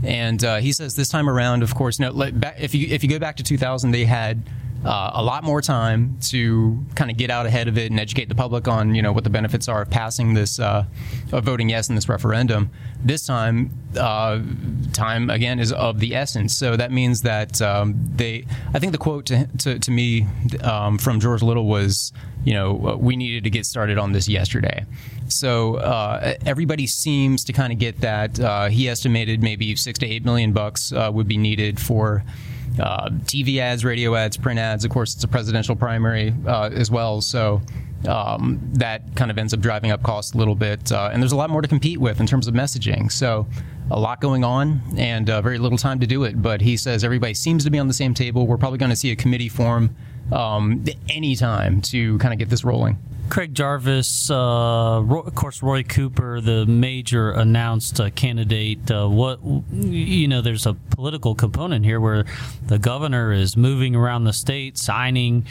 And 0.03 0.43
uh, 0.43 0.57
he 0.57 0.71
says 0.71 0.95
this 0.95 1.09
time 1.09 1.29
around, 1.29 1.61
of 1.61 1.75
course, 1.75 1.99
no, 1.99 2.11
if 2.57 2.73
you 2.73 2.87
if 2.87 3.03
you 3.03 3.09
go 3.09 3.19
back 3.19 3.35
to 3.37 3.43
2000, 3.43 3.91
they 3.91 4.05
had 4.05 4.41
uh, 4.85 5.11
a 5.15 5.23
lot 5.23 5.43
more 5.43 5.61
time 5.61 6.17
to 6.21 6.85
kind 6.93 7.09
of 7.09 7.17
get 7.17 7.31
out 7.31 7.47
ahead 7.47 7.67
of 7.67 7.77
it 7.77 7.89
and 7.89 7.99
educate 7.99 8.29
the 8.29 8.35
public 8.35 8.67
on 8.67 8.93
you 8.93 9.01
know 9.01 9.11
what 9.11 9.23
the 9.23 9.29
benefits 9.29 9.67
are 9.67 9.81
of 9.81 9.89
passing 9.89 10.35
this 10.35 10.59
uh, 10.59 10.85
of 11.31 11.43
voting 11.43 11.69
yes 11.69 11.89
in 11.89 11.95
this 11.95 12.07
referendum. 12.07 12.69
This 13.03 13.25
time, 13.25 13.71
uh, 13.97 14.39
time 14.93 15.29
again 15.29 15.59
is 15.59 15.71
of 15.71 15.99
the 15.99 16.15
essence. 16.15 16.55
So 16.55 16.75
that 16.75 16.91
means 16.91 17.23
that 17.23 17.61
um, 17.61 17.95
they. 18.15 18.45
I 18.73 18.79
think 18.79 18.91
the 18.91 18.99
quote 18.99 19.25
to 19.27 19.47
to, 19.59 19.79
to 19.79 19.91
me 19.91 20.27
um, 20.61 20.99
from 20.99 21.19
George 21.19 21.41
Little 21.41 21.65
was, 21.65 22.13
you 22.43 22.53
know, 22.53 22.97
we 22.99 23.15
needed 23.15 23.43
to 23.45 23.49
get 23.49 23.65
started 23.65 23.97
on 23.97 24.11
this 24.11 24.27
yesterday. 24.27 24.85
So 25.27 25.75
uh, 25.75 26.35
everybody 26.45 26.85
seems 26.85 27.43
to 27.45 27.53
kind 27.53 27.73
of 27.73 27.79
get 27.79 28.01
that. 28.01 28.39
Uh, 28.39 28.69
he 28.69 28.87
estimated 28.87 29.41
maybe 29.41 29.75
six 29.75 29.97
to 29.99 30.05
eight 30.05 30.23
million 30.23 30.53
bucks 30.53 30.93
uh, 30.93 31.09
would 31.11 31.27
be 31.27 31.37
needed 31.37 31.79
for 31.79 32.23
uh, 32.79 33.09
TV 33.23 33.59
ads, 33.59 33.85
radio 33.85 34.15
ads, 34.15 34.37
print 34.37 34.59
ads. 34.59 34.85
Of 34.85 34.91
course, 34.91 35.15
it's 35.15 35.23
a 35.23 35.27
presidential 35.27 35.75
primary 35.75 36.33
uh, 36.45 36.69
as 36.73 36.91
well, 36.91 37.21
so 37.21 37.61
um, 38.07 38.59
that 38.73 39.15
kind 39.15 39.31
of 39.31 39.37
ends 39.37 39.53
up 39.53 39.59
driving 39.59 39.91
up 39.91 40.03
costs 40.03 40.33
a 40.33 40.37
little 40.37 40.55
bit. 40.55 40.91
Uh, 40.91 41.09
and 41.11 41.21
there's 41.21 41.31
a 41.31 41.37
lot 41.37 41.49
more 41.49 41.61
to 41.61 41.67
compete 41.67 41.99
with 41.99 42.19
in 42.19 42.27
terms 42.27 42.47
of 42.47 42.53
messaging. 42.53 43.11
So 43.11 43.47
a 43.91 43.99
lot 43.99 44.21
going 44.21 44.43
on 44.43 44.81
and 44.97 45.29
uh, 45.29 45.41
very 45.41 45.57
little 45.57 45.77
time 45.77 45.99
to 45.99 46.07
do 46.07 46.23
it. 46.23 46.41
But 46.41 46.61
he 46.61 46.77
says 46.77 47.03
everybody 47.03 47.33
seems 47.33 47.63
to 47.65 47.71
be 47.71 47.79
on 47.79 47.87
the 47.87 47.93
same 47.93 48.13
table. 48.13 48.47
We're 48.47 48.57
probably 48.57 48.79
going 48.79 48.91
to 48.91 48.95
see 48.95 49.11
a 49.11 49.15
committee 49.15 49.49
form 49.49 49.95
um, 50.31 50.83
anytime 51.09 51.81
to 51.83 52.17
kind 52.19 52.33
of 52.33 52.39
get 52.39 52.49
this 52.49 52.63
rolling. 52.63 52.97
Craig 53.29 53.53
Jarvis, 53.53 54.29
uh, 54.29 54.35
of 54.35 55.35
course, 55.35 55.61
Roy 55.61 55.83
Cooper, 55.83 56.41
the 56.41 56.65
major 56.65 57.31
announced 57.31 57.99
uh, 57.99 58.09
candidate. 58.11 58.89
Uh, 58.89 59.07
what 59.07 59.39
you 59.71 60.27
know, 60.27 60.41
there's 60.41 60.65
a 60.65 60.73
political 60.73 61.35
component 61.35 61.85
here 61.85 61.99
where 61.99 62.25
the 62.65 62.77
governor 62.77 63.31
is 63.31 63.57
moving 63.57 63.95
around 63.95 64.25
the 64.25 64.33
state, 64.33 64.77
signing 64.77 65.45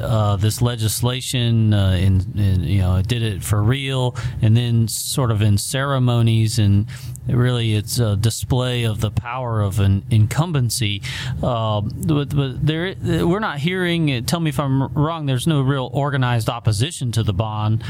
uh, 0.00 0.36
this 0.36 0.62
legislation, 0.62 1.72
uh, 1.74 1.92
in, 1.92 2.32
you 2.34 2.80
know, 2.80 3.02
did 3.02 3.22
it 3.22 3.42
for 3.42 3.62
real, 3.62 4.14
and 4.40 4.56
then 4.56 4.86
sort 4.88 5.30
of 5.30 5.42
in 5.42 5.58
ceremonies, 5.58 6.58
and 6.58 6.86
really 7.26 7.74
it's 7.74 7.98
a 7.98 8.16
display 8.16 8.84
of 8.84 9.00
the 9.00 9.10
power 9.10 9.60
of 9.60 9.78
an 9.80 10.04
incumbency. 10.10 11.02
Uh, 11.42 11.80
but, 11.80 12.34
but 12.34 12.64
there, 12.64 12.94
we're 13.26 13.40
not 13.40 13.58
hearing. 13.58 14.24
Tell 14.26 14.40
me 14.40 14.50
if 14.50 14.60
I'm 14.60 14.92
wrong. 14.94 15.26
There's 15.26 15.46
no 15.46 15.60
real 15.62 15.90
organized 15.92 16.48
opposition 16.48 16.99
to 17.12 17.22
the 17.22 17.32
bond, 17.32 17.82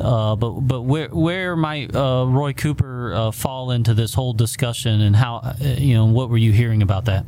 uh, 0.00 0.36
but 0.36 0.60
but 0.60 0.82
where 0.82 1.08
where 1.08 1.56
might 1.56 1.94
uh, 1.94 2.26
Roy 2.28 2.52
Cooper 2.52 3.12
uh, 3.14 3.30
fall 3.30 3.70
into 3.70 3.94
this 3.94 4.14
whole 4.14 4.32
discussion, 4.32 5.00
and 5.00 5.16
how 5.16 5.54
you 5.60 5.94
know 5.94 6.06
what 6.06 6.28
were 6.28 6.38
you 6.38 6.52
hearing 6.52 6.82
about 6.82 7.06
that? 7.06 7.24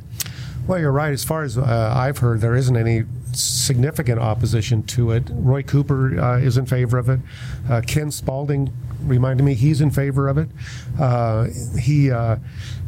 Well, 0.67 0.79
you're 0.79 0.93
right. 0.93 1.13
As 1.13 1.25
far 1.25 1.43
as 1.43 1.59
uh, 1.59 1.93
I've 1.97 2.19
heard, 2.19 2.41
there 2.41 2.55
isn't 2.55 2.77
any 2.77 3.05
significant 3.33 4.21
opposition 4.21 4.83
to 4.85 5.11
it. 5.13 5.25
Roy 5.31 5.63
Cooper 5.63 6.21
uh, 6.21 6.39
is 6.39 6.57
in 6.57 6.67
favor 6.67 6.99
of 6.99 7.09
it. 7.09 7.21
Uh, 7.69 7.81
Ken 7.85 8.11
Spaulding 8.11 8.73
reminded 9.03 9.43
me 9.43 9.55
he's 9.55 9.81
in 9.81 9.91
favor 9.91 10.29
of 10.29 10.39
it. 10.39 10.49
Uh, 10.99 11.47
he, 11.81 12.11
uh, 12.11 12.37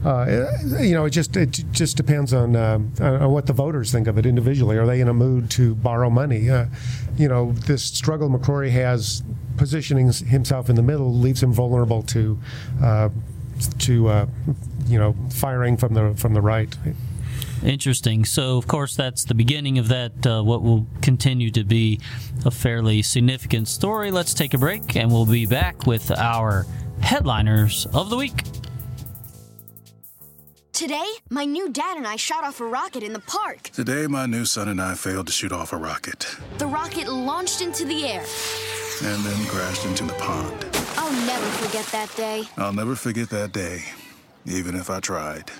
uh, 0.04 0.46
you 0.78 0.92
know, 0.92 1.06
it 1.06 1.10
just 1.10 1.36
it 1.36 1.64
just 1.72 1.96
depends 1.96 2.32
on, 2.32 2.54
on, 2.54 3.32
what 3.32 3.46
the 3.46 3.52
voters 3.52 3.90
think 3.90 4.06
of 4.06 4.18
it 4.18 4.26
individually. 4.26 4.76
Are 4.76 4.86
they 4.86 5.00
in 5.00 5.08
a 5.08 5.14
mood 5.14 5.50
to 5.52 5.74
borrow 5.74 6.10
money? 6.10 6.48
You 7.16 7.28
know, 7.28 7.52
this 7.52 7.82
struggle 7.82 8.28
McCrory 8.28 8.70
has 8.70 9.22
positioning 9.56 10.10
himself 10.12 10.70
in 10.70 10.76
the 10.76 10.82
middle 10.82 11.12
leaves 11.12 11.42
him 11.42 11.52
vulnerable 11.52 12.02
to 12.02 12.38
to 13.78 14.26
you 14.86 14.98
know 14.98 15.14
firing 15.30 15.76
from 15.76 15.94
the 15.94 16.14
from 16.16 16.34
the 16.34 16.40
right. 16.40 16.76
Interesting. 17.64 18.24
So, 18.24 18.58
of 18.58 18.66
course, 18.66 18.96
that's 18.96 19.24
the 19.24 19.34
beginning 19.34 19.78
of 19.78 19.88
that, 19.88 20.26
uh, 20.26 20.42
what 20.42 20.62
will 20.62 20.86
continue 21.00 21.50
to 21.52 21.62
be 21.62 22.00
a 22.44 22.50
fairly 22.50 23.02
significant 23.02 23.68
story. 23.68 24.10
Let's 24.10 24.34
take 24.34 24.52
a 24.52 24.58
break, 24.58 24.96
and 24.96 25.12
we'll 25.12 25.26
be 25.26 25.46
back 25.46 25.86
with 25.86 26.10
our 26.10 26.66
headliners 27.00 27.86
of 27.92 28.10
the 28.10 28.16
week. 28.16 28.42
Today, 30.82 31.12
my 31.30 31.44
new 31.44 31.68
dad 31.68 31.96
and 31.96 32.08
I 32.08 32.16
shot 32.16 32.42
off 32.42 32.58
a 32.58 32.64
rocket 32.64 33.04
in 33.04 33.12
the 33.12 33.20
park. 33.20 33.70
Today, 33.70 34.08
my 34.08 34.26
new 34.26 34.44
son 34.44 34.66
and 34.66 34.82
I 34.82 34.96
failed 34.96 35.28
to 35.28 35.32
shoot 35.32 35.52
off 35.52 35.72
a 35.72 35.76
rocket. 35.76 36.26
The 36.58 36.66
rocket 36.66 37.06
launched 37.06 37.62
into 37.62 37.84
the 37.84 38.04
air 38.04 38.24
and 39.04 39.24
then 39.24 39.46
crashed 39.46 39.86
into 39.86 40.02
the 40.02 40.14
pond. 40.14 40.66
I'll 40.96 41.12
never 41.24 41.46
forget 41.64 41.86
that 41.92 42.12
day. 42.16 42.48
I'll 42.56 42.72
never 42.72 42.96
forget 42.96 43.30
that 43.30 43.52
day, 43.52 43.84
even 44.44 44.74
if 44.74 44.90
I 44.90 44.98
tried. 44.98 45.52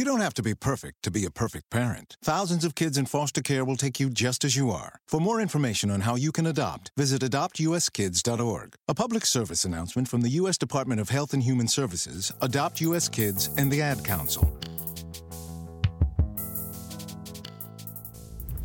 You 0.00 0.06
don't 0.06 0.22
have 0.22 0.32
to 0.36 0.42
be 0.42 0.54
perfect 0.54 1.02
to 1.02 1.10
be 1.10 1.26
a 1.26 1.30
perfect 1.30 1.68
parent. 1.68 2.16
Thousands 2.24 2.64
of 2.64 2.74
kids 2.74 2.96
in 2.96 3.04
foster 3.04 3.42
care 3.42 3.66
will 3.66 3.76
take 3.76 4.00
you 4.00 4.08
just 4.08 4.46
as 4.46 4.56
you 4.56 4.70
are. 4.70 4.98
For 5.06 5.20
more 5.20 5.42
information 5.42 5.90
on 5.90 6.00
how 6.00 6.14
you 6.14 6.32
can 6.32 6.46
adopt, 6.46 6.90
visit 6.96 7.20
adoptuskids.org. 7.20 8.76
A 8.88 8.94
public 8.94 9.26
service 9.26 9.66
announcement 9.66 10.08
from 10.08 10.22
the 10.22 10.30
U.S. 10.40 10.56
Department 10.56 11.02
of 11.02 11.10
Health 11.10 11.34
and 11.34 11.42
Human 11.42 11.68
Services, 11.68 12.32
Adopt 12.40 12.80
U.S. 12.80 13.10
Kids, 13.10 13.50
and 13.58 13.70
the 13.70 13.82
Ad 13.82 14.02
Council. 14.02 14.50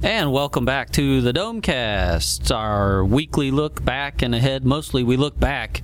And 0.05 0.31
welcome 0.31 0.65
back 0.65 0.91
to 0.91 1.19
the 1.21 1.33
Domecast, 1.33 2.55
our 2.55 3.03
weekly 3.03 3.49
look 3.49 3.83
back 3.83 4.21
and 4.21 4.35
ahead. 4.35 4.63
Mostly 4.63 5.01
we 5.01 5.17
look 5.17 5.39
back 5.39 5.81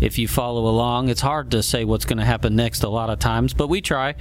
if 0.00 0.18
you 0.18 0.26
follow 0.26 0.68
along. 0.68 1.10
It's 1.10 1.20
hard 1.20 1.50
to 1.50 1.62
say 1.62 1.84
what's 1.84 2.06
going 2.06 2.16
to 2.16 2.24
happen 2.24 2.56
next 2.56 2.82
a 2.82 2.88
lot 2.88 3.10
of 3.10 3.18
times, 3.18 3.52
but 3.52 3.68
we 3.68 3.82
try. 3.82 4.14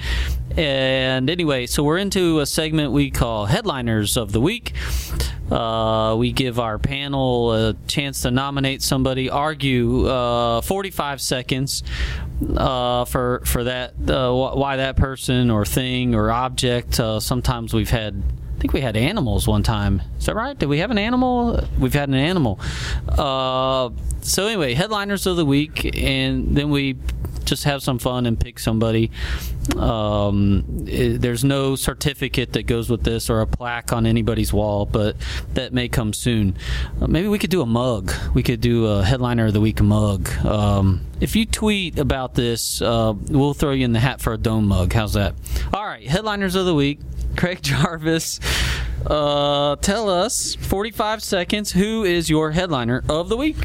And 0.58 1.30
anyway, 1.30 1.66
so 1.66 1.82
we're 1.82 1.98
into 1.98 2.42
a 2.42 2.46
segment 2.46 2.92
we 2.92 3.10
call 3.10 3.46
Headliners 3.46 4.18
of 4.18 4.34
the 4.34 4.42
Week. 4.42 4.74
Uh, 5.50 6.18
we 6.20 6.34
give 6.34 6.60
our 6.60 6.78
panel 6.78 7.54
a 7.54 7.74
chance 7.88 8.24
to 8.24 8.32
nominate 8.32 8.82
somebody, 8.82 9.30
argue 9.30 10.08
uh, 10.08 10.60
45 10.60 11.22
seconds 11.22 11.84
uh, 12.58 13.06
for 13.06 13.42
for 13.46 13.64
that 13.64 13.94
uh, 14.10 14.30
why 14.34 14.76
that 14.76 14.98
person 14.98 15.50
or 15.50 15.64
thing 15.64 16.16
or 16.16 16.32
object. 16.32 17.00
Uh, 17.00 17.22
sometimes 17.22 17.74
we've 17.74 17.90
had 17.90 18.22
I 18.58 18.60
think 18.60 18.74
we 18.74 18.82
had 18.82 18.98
animals 18.98 19.48
one 19.48 19.62
time. 19.62 20.02
Is 20.18 20.26
that 20.26 20.36
right? 20.36 20.58
Did 20.58 20.68
we 20.68 20.80
have 20.80 20.90
an 20.90 20.98
animal? 20.98 21.64
We've 21.78 21.94
had 21.94 22.10
an 22.10 22.16
animal. 22.16 22.60
Uh, 23.08 23.92
so 24.22 24.48
anyway, 24.48 24.74
headliners 24.74 25.28
of 25.28 25.38
the 25.38 25.46
week, 25.46 25.96
and 25.96 26.58
then 26.58 26.72
we 26.72 26.98
just 27.46 27.66
have 27.66 27.84
some 27.84 28.00
fun 28.00 28.26
and 28.26 28.40
pick 28.40 28.58
somebody. 28.58 29.12
Um, 29.76 30.86
it, 30.88 31.22
there's 31.22 31.44
no 31.44 31.76
certificate 31.76 32.54
that 32.54 32.64
goes 32.64 32.90
with 32.90 33.04
this 33.04 33.30
or 33.30 33.42
a 33.42 33.48
plaque 33.48 33.94
on 33.94 34.08
anybody's 34.08 34.52
wall, 34.52 34.88
but 34.88 35.16
that 35.54 35.72
may 35.72 35.88
come 35.88 36.12
soon. 36.12 36.58
Uh, 37.00 37.06
maybe 37.06 37.28
we 37.28 37.38
could 37.38 37.52
do 37.52 37.62
a 37.62 37.66
mug. 37.68 38.12
We 38.34 38.42
could 38.42 38.60
do 38.60 38.88
a 38.88 39.04
headliner 39.04 39.46
of 39.46 39.54
the 39.54 39.62
week 39.62 39.84
mug. 39.84 40.30
Um, 40.44 41.06
if 41.22 41.36
you 41.36 41.46
tweet 41.46 42.00
about 42.00 42.34
this, 42.34 42.82
uh, 42.82 43.14
we'll 43.30 43.54
throw 43.54 43.72
you 43.72 43.86
in 43.86 43.94
the 43.94 44.00
hat 44.00 44.20
for 44.20 44.34
a 44.34 44.38
dome 44.38 44.68
mug. 44.68 44.94
How's 44.94 45.14
that? 45.14 45.36
All 45.72 45.86
right, 45.86 46.08
headliners 46.08 46.56
of 46.56 46.66
the 46.66 46.74
week. 46.74 47.00
Craig 47.38 47.60
Jarvis, 47.62 48.40
uh, 49.06 49.78
tell 49.78 50.10
us 50.10 50.56
45 50.56 51.24
seconds. 51.24 51.72
Who 51.72 52.04
is 52.04 52.30
your 52.30 52.52
headliner 52.52 53.04
of 53.08 53.30
the 53.30 53.38
week? 53.38 53.56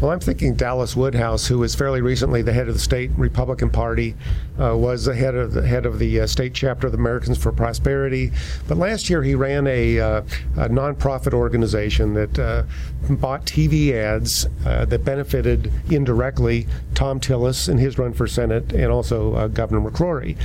Well, 0.00 0.10
I'm 0.10 0.20
thinking 0.20 0.54
Dallas 0.54 0.96
Woodhouse, 0.96 1.46
who 1.46 1.58
was 1.58 1.74
fairly 1.74 2.00
recently 2.00 2.40
the 2.40 2.54
head 2.54 2.68
of 2.68 2.74
the 2.74 2.80
state 2.80 3.10
Republican 3.18 3.68
Party, 3.68 4.16
uh, 4.58 4.74
was 4.74 5.04
the 5.04 5.14
head 5.14 5.34
of 5.34 5.52
the 5.52 5.66
head 5.66 5.84
of 5.84 5.98
the 5.98 6.20
uh, 6.20 6.26
state 6.26 6.54
chapter 6.54 6.86
of 6.86 6.92
the 6.94 6.98
Americans 6.98 7.36
for 7.36 7.52
Prosperity. 7.52 8.32
But 8.66 8.78
last 8.78 9.10
year 9.10 9.22
he 9.22 9.34
ran 9.34 9.66
a, 9.66 10.00
uh, 10.00 10.22
a 10.56 10.68
nonprofit 10.70 11.34
organization 11.34 12.14
that 12.14 12.38
uh, 12.38 12.62
bought 13.10 13.44
TV 13.44 13.92
ads 13.92 14.46
uh, 14.64 14.86
that 14.86 15.04
benefited 15.04 15.70
indirectly 15.90 16.66
Thom 16.94 17.20
Tillis 17.20 17.68
in 17.68 17.76
his 17.76 17.98
run 17.98 18.14
for 18.14 18.26
Senate 18.26 18.72
and 18.72 18.90
also 18.90 19.34
uh, 19.34 19.48
Governor 19.48 19.90
McCrory. 19.90 20.38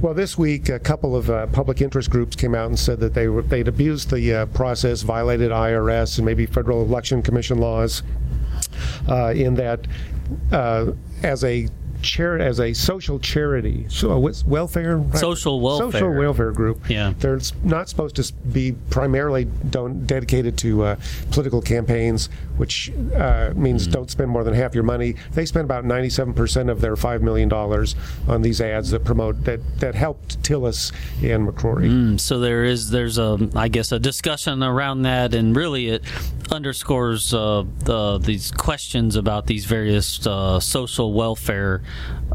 Well, 0.00 0.14
this 0.14 0.38
week, 0.38 0.70
a 0.70 0.78
couple 0.78 1.14
of 1.14 1.28
uh, 1.28 1.46
public 1.48 1.82
interest 1.82 2.08
groups 2.08 2.34
came 2.34 2.54
out 2.54 2.68
and 2.68 2.78
said 2.78 3.00
that 3.00 3.12
they 3.12 3.28
were, 3.28 3.42
they'd 3.42 3.68
abused 3.68 4.10
the 4.10 4.34
uh, 4.34 4.46
process, 4.46 5.02
violated 5.02 5.50
IRS 5.50 6.16
and 6.16 6.24
maybe 6.24 6.46
Federal 6.46 6.80
Election 6.80 7.20
Commission 7.20 7.58
laws, 7.58 8.02
uh, 9.10 9.34
in 9.36 9.56
that 9.56 9.86
uh, 10.52 10.92
as 11.22 11.44
a 11.44 11.68
char- 12.02 12.38
as 12.38 12.60
a 12.60 12.72
social 12.72 13.18
charity, 13.18 13.86
so 13.88 14.18
what's 14.18 14.44
welfare, 14.44 14.98
right? 14.98 15.18
social 15.18 15.60
welfare, 15.60 15.92
social 15.92 16.14
welfare 16.14 16.52
group. 16.52 16.88
Yeah, 16.88 17.14
they're 17.18 17.40
not 17.62 17.88
supposed 17.88 18.16
to 18.16 18.32
be 18.52 18.72
primarily 18.90 19.44
don't 19.44 20.06
dedicated 20.06 20.58
to 20.58 20.84
uh, 20.84 20.96
political 21.30 21.62
campaigns, 21.62 22.28
which 22.56 22.92
uh, 23.14 23.52
means 23.54 23.86
mm. 23.86 23.92
don't 23.92 24.10
spend 24.10 24.30
more 24.30 24.44
than 24.44 24.54
half 24.54 24.74
your 24.74 24.84
money. 24.84 25.14
They 25.32 25.46
spend 25.46 25.64
about 25.64 25.84
ninety-seven 25.84 26.34
percent 26.34 26.70
of 26.70 26.80
their 26.80 26.96
five 26.96 27.22
million 27.22 27.48
dollars 27.48 27.94
on 28.28 28.42
these 28.42 28.60
ads 28.60 28.90
that 28.90 29.04
promote 29.04 29.44
that 29.44 29.60
that 29.80 29.94
helped 29.94 30.42
Tillis 30.42 30.92
and 31.22 31.48
McCrory. 31.48 31.90
Mm, 31.90 32.20
so 32.20 32.40
there 32.40 32.64
is 32.64 32.90
there's 32.90 33.18
a 33.18 33.48
I 33.54 33.68
guess 33.68 33.92
a 33.92 33.98
discussion 33.98 34.62
around 34.62 35.02
that, 35.02 35.34
and 35.34 35.56
really 35.56 35.88
it 35.88 36.04
underscores 36.50 37.32
uh, 37.32 37.64
the, 37.80 38.18
these 38.18 38.50
questions 38.50 39.16
about 39.16 39.46
these 39.46 39.64
various 39.64 40.26
uh, 40.26 40.58
social 40.58 41.12
welfare 41.12 41.82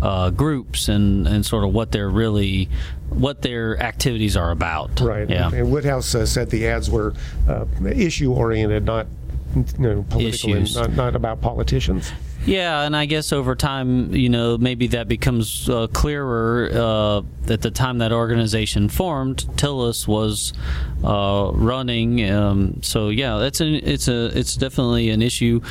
uh, 0.02 0.30
groups 0.30 0.90
and, 0.90 1.28
and 1.28 1.46
sort 1.46 1.64
of 1.64 1.74
what 1.74 1.92
they're 1.92 2.10
really 2.10 2.70
what 3.10 3.42
their 3.42 3.82
activities 3.82 4.36
are 4.36 4.52
about. 4.52 5.00
Right. 5.00 5.30
Yeah. 5.30 5.52
And 5.54 5.72
Woodhouse 5.72 6.14
uh, 6.16 6.26
said 6.26 6.50
the 6.50 6.68
ads 6.68 6.90
were 6.90 7.14
uh, 7.48 7.66
issue 7.86 8.34
oriented, 8.34 8.86
not 8.86 9.08
you 9.56 9.64
know 9.78 10.06
political, 10.10 10.54
and 10.54 10.64
Issues. 10.64 10.76
not, 10.76 10.94
not 10.94 11.16
about 11.16 11.42
politicians. 11.42 12.12
Yeah, 12.46 12.82
and 12.82 12.96
I 12.96 13.08
guess 13.08 13.34
over 13.34 13.56
time, 13.56 14.14
you 14.14 14.30
know, 14.30 14.56
maybe 14.58 14.88
that 14.88 15.08
becomes 15.08 15.68
uh, 15.68 15.88
clearer. 15.88 16.70
Uh, 16.72 17.22
at 17.52 17.62
the 17.62 17.72
time 17.72 18.00
that 18.00 18.12
organization 18.12 18.88
formed, 18.88 19.46
Tillis 19.56 20.08
was 20.08 20.54
uh, 21.04 21.50
running. 21.54 22.30
Um, 22.30 22.84
so 22.84 23.10
yeah, 23.10 23.38
that's 23.38 23.62
an 23.62 23.76
it's 23.76 24.08
a 24.08 24.38
it's 24.38 24.56
definitely 24.56 25.10
an 25.10 25.24
issue 25.24 25.62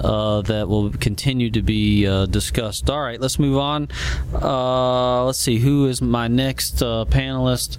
uh, 0.00 0.42
that 0.42 0.68
will 0.68 0.90
continue 0.90 1.50
to 1.50 1.62
be 1.62 2.06
uh, 2.06 2.26
discussed. 2.26 2.90
All 2.90 3.00
right, 3.00 3.20
let's 3.20 3.38
move 3.38 3.58
on. 3.58 3.88
Uh, 4.34 5.24
let's 5.26 5.38
see 5.38 5.58
who 5.58 5.86
is 5.86 6.02
my 6.02 6.26
next 6.26 6.78
panelist. 6.78 7.78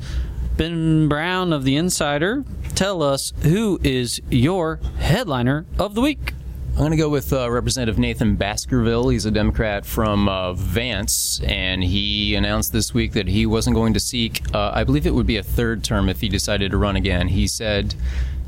Ben 0.55 1.09
Brown 1.09 1.51
of 1.51 1.65
the 1.65 1.75
Insider, 1.75 2.45
tell 2.73 3.03
us 3.03 3.33
who 3.43 3.81
is 3.83 4.21
your 4.29 4.79
headliner 4.97 5.65
of 5.77 5.95
the 5.95 6.01
week. 6.01 6.34
I'm 6.75 6.79
going 6.79 6.91
to 6.91 6.97
go 6.97 7.07
with 7.07 7.31
uh, 7.31 7.49
Representative 7.49 7.97
Nathan 7.97 8.35
Baskerville. 8.35 9.07
He's 9.07 9.25
a 9.25 9.31
Democrat 9.31 9.85
from 9.85 10.27
uh, 10.27 10.51
Vance, 10.51 11.39
and 11.45 11.81
he 11.81 12.35
announced 12.35 12.73
this 12.73 12.93
week 12.93 13.13
that 13.13 13.29
he 13.29 13.45
wasn't 13.45 13.77
going 13.77 13.93
to 13.93 13.99
seek, 14.01 14.41
uh, 14.53 14.71
I 14.73 14.83
believe 14.83 15.07
it 15.07 15.13
would 15.13 15.25
be 15.25 15.37
a 15.37 15.43
third 15.43 15.85
term 15.85 16.09
if 16.09 16.19
he 16.19 16.27
decided 16.27 16.71
to 16.71 16.77
run 16.77 16.97
again. 16.97 17.29
He 17.29 17.47
said 17.47 17.95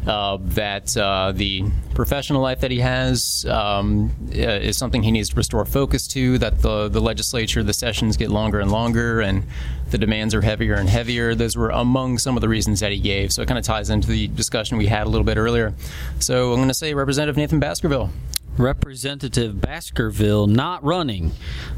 uh, 0.06 0.38
that 0.42 0.96
uh, 0.96 1.32
the 1.34 1.64
professional 1.94 2.42
life 2.42 2.62
that 2.62 2.72
he 2.72 2.80
has 2.80 3.46
um, 3.50 4.12
uh, 4.30 4.38
is 4.38 4.78
something 4.78 5.04
he 5.04 5.12
needs 5.12 5.30
to 5.30 5.36
restore 5.36 5.66
focus 5.66 6.08
to, 6.08 6.38
that 6.38 6.62
the, 6.62 6.88
the 6.88 7.02
legislature, 7.02 7.64
the 7.64 7.74
sessions 7.74 8.18
get 8.18 8.30
longer 8.30 8.60
and 8.60 8.72
longer, 8.72 9.20
and 9.22 9.44
the 9.90 9.98
demands 9.98 10.34
are 10.34 10.42
heavier 10.42 10.76
and 10.76 10.90
heavier. 10.90 11.36
Those 11.36 11.58
were 11.58 11.70
among 11.70 12.18
some 12.20 12.36
of 12.38 12.42
the 12.42 12.50
reasons 12.50 12.80
that 12.82 12.92
he 12.92 13.00
gave. 13.00 13.32
So 13.34 13.42
it 13.42 13.48
kind 13.48 13.58
of 13.58 13.66
ties 13.66 13.90
into 13.90 14.08
the 14.08 14.28
discussion 14.28 14.78
we 14.78 14.88
had 14.88 15.08
a 15.08 15.10
little 15.10 15.26
bit 15.26 15.38
earlier. 15.38 15.74
So 16.20 16.52
I'm 16.52 16.58
going 16.58 16.68
to 16.68 16.74
say 16.74 16.94
Representative 16.94 17.38
Nathan 17.38 17.60
Baskerville. 17.60 18.12
Representative 18.58 19.62
Baskerville 19.62 20.48
not 20.48 20.84
running 20.84 21.32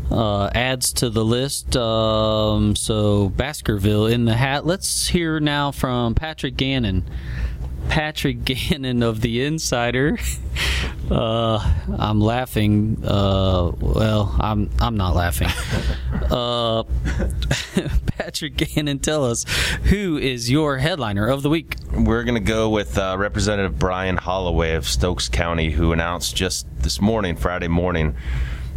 uh, 0.09 0.49
adds 0.55 0.93
to 0.93 1.09
the 1.09 1.25
list. 1.25 1.75
Um, 1.75 2.75
so 2.75 3.29
Baskerville 3.29 4.07
in 4.07 4.25
the 4.25 4.33
hat. 4.33 4.65
Let's 4.65 5.07
hear 5.09 5.39
now 5.39 5.71
from 5.71 6.15
Patrick 6.15 6.55
Gannon. 6.55 7.03
Patrick 7.87 8.43
Gannon 8.45 9.03
of 9.03 9.21
the 9.21 9.43
Insider. 9.43 10.17
Uh, 11.09 11.57
I'm 11.97 12.21
laughing. 12.21 13.03
Uh, 13.03 13.71
well, 13.79 14.35
I'm 14.39 14.69
I'm 14.79 14.95
not 14.95 15.15
laughing. 15.15 15.49
Uh, 16.29 16.83
Patrick 18.05 18.55
Gannon, 18.55 18.99
tell 18.99 19.25
us 19.25 19.45
who 19.85 20.17
is 20.19 20.51
your 20.51 20.77
headliner 20.77 21.27
of 21.27 21.41
the 21.41 21.49
week. 21.49 21.75
We're 21.91 22.23
going 22.23 22.35
to 22.35 22.39
go 22.39 22.69
with 22.69 22.99
uh, 22.99 23.15
Representative 23.17 23.79
Brian 23.79 24.15
Holloway 24.15 24.73
of 24.73 24.87
Stokes 24.87 25.27
County, 25.27 25.71
who 25.71 25.91
announced 25.91 26.35
just 26.35 26.67
this 26.77 27.01
morning, 27.01 27.35
Friday 27.35 27.67
morning, 27.67 28.15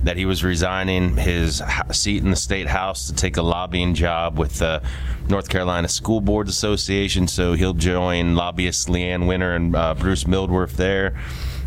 that 0.02 0.16
he 0.16 0.24
was 0.24 0.42
resigning 0.42 1.16
his 1.16 1.62
seat 1.92 2.22
in 2.22 2.30
the 2.30 2.36
state 2.36 2.66
house 2.66 3.06
to 3.06 3.14
take 3.14 3.36
a 3.36 3.42
lobbying 3.42 3.94
job 3.94 4.38
with 4.38 4.58
the 4.58 4.82
North 5.28 5.48
Carolina 5.48 5.88
School 5.88 6.20
Boards 6.20 6.50
Association. 6.50 7.28
So 7.28 7.52
he'll 7.52 7.74
join 7.74 8.34
lobbyists 8.34 8.86
Leanne 8.86 9.28
Winner 9.28 9.54
and 9.54 9.76
uh, 9.76 9.94
Bruce 9.94 10.24
Mildwurf 10.24 10.72
there 10.72 11.16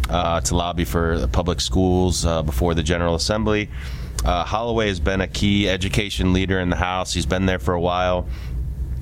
uh, 0.10 0.42
to 0.42 0.56
lobby 0.56 0.86
for 0.86 1.18
the 1.18 1.28
public 1.28 1.62
schools 1.62 2.26
uh, 2.26 2.44
before 2.44 2.74
the 2.74 2.84
General 2.84 3.16
Assembly. 3.16 3.70
Uh, 4.24 4.44
Holloway 4.44 4.88
has 4.88 5.00
been 5.00 5.22
a 5.22 5.28
key 5.28 5.70
education 5.70 6.34
leader 6.34 6.60
in 6.60 6.70
the 6.70 6.76
House. 6.76 7.14
He's 7.14 7.26
been 7.26 7.46
there 7.46 7.60
for 7.60 7.74
a 7.74 7.82
while. 7.82 8.28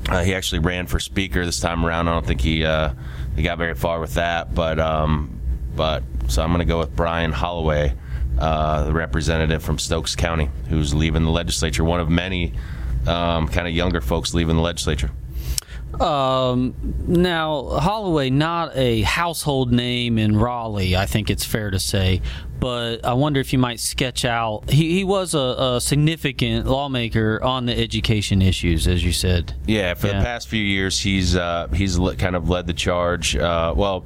Uh, 0.10 0.22
he 0.22 0.36
actually 0.36 0.60
ran 0.60 0.86
for 0.86 1.00
speaker 1.00 1.46
this 1.46 1.60
time 1.60 1.86
around. 1.86 2.10
I 2.10 2.14
don't 2.14 2.26
think 2.26 2.42
he 2.42 2.66
uh, 2.66 2.94
he 3.36 3.42
got 3.42 3.58
very 3.58 3.74
far 3.74 4.02
with 4.02 4.16
that, 4.16 4.54
but 4.54 4.80
um, 4.80 5.40
but 5.76 6.04
so 6.28 6.42
I'm 6.42 6.50
going 6.50 6.60
to 6.60 6.66
go 6.66 6.80
with 6.80 6.94
Brian 6.94 7.32
Holloway, 7.32 7.96
uh, 8.40 8.84
the 8.84 8.94
representative 8.94 9.64
from 9.64 9.78
Stokes 9.80 10.16
County, 10.16 10.50
who's 10.70 10.94
leaving 10.94 11.24
the 11.24 11.32
legislature. 11.32 11.84
One 11.84 12.00
of 12.00 12.10
many 12.10 12.54
um, 13.08 13.48
kind 13.48 13.68
of 13.68 13.74
younger 13.74 14.02
folks 14.02 14.34
leaving 14.34 14.56
the 14.56 14.62
legislature. 14.62 15.12
Um, 16.00 16.74
now, 17.08 17.66
Holloway, 17.66 18.32
not 18.32 18.76
a 18.76 19.04
household 19.04 19.72
name 19.72 20.18
in 20.18 20.36
Raleigh, 20.38 20.96
I 20.96 21.06
think 21.06 21.30
it's 21.30 21.46
fair 21.46 21.70
to 21.70 21.80
say, 21.80 22.22
but 22.60 23.06
I 23.06 23.14
wonder 23.14 23.40
if 23.40 23.54
you 23.54 23.60
might 23.60 23.80
sketch 23.80 24.26
out. 24.26 24.72
He, 24.72 24.92
he 24.94 25.04
was 25.04 25.36
a, 25.36 25.56
a 25.76 25.80
significant 25.82 26.66
lawmaker 26.66 27.40
on 27.44 27.68
the 27.68 27.78
education 27.78 28.42
issues, 28.42 28.88
as 28.88 29.04
you 29.06 29.12
said. 29.12 29.54
Yeah, 29.68 29.94
for 29.94 30.08
Yeah. 30.08 30.18
the 30.18 30.26
past 30.26 30.48
few 30.48 30.64
years, 30.64 31.00
he's 31.00 31.36
uh, 31.36 31.68
he's 31.72 32.00
kind 32.18 32.36
of 32.36 32.50
led 32.50 32.66
the 32.66 32.74
charge. 32.74 33.36
Uh, 33.36 33.74
well, 33.78 34.06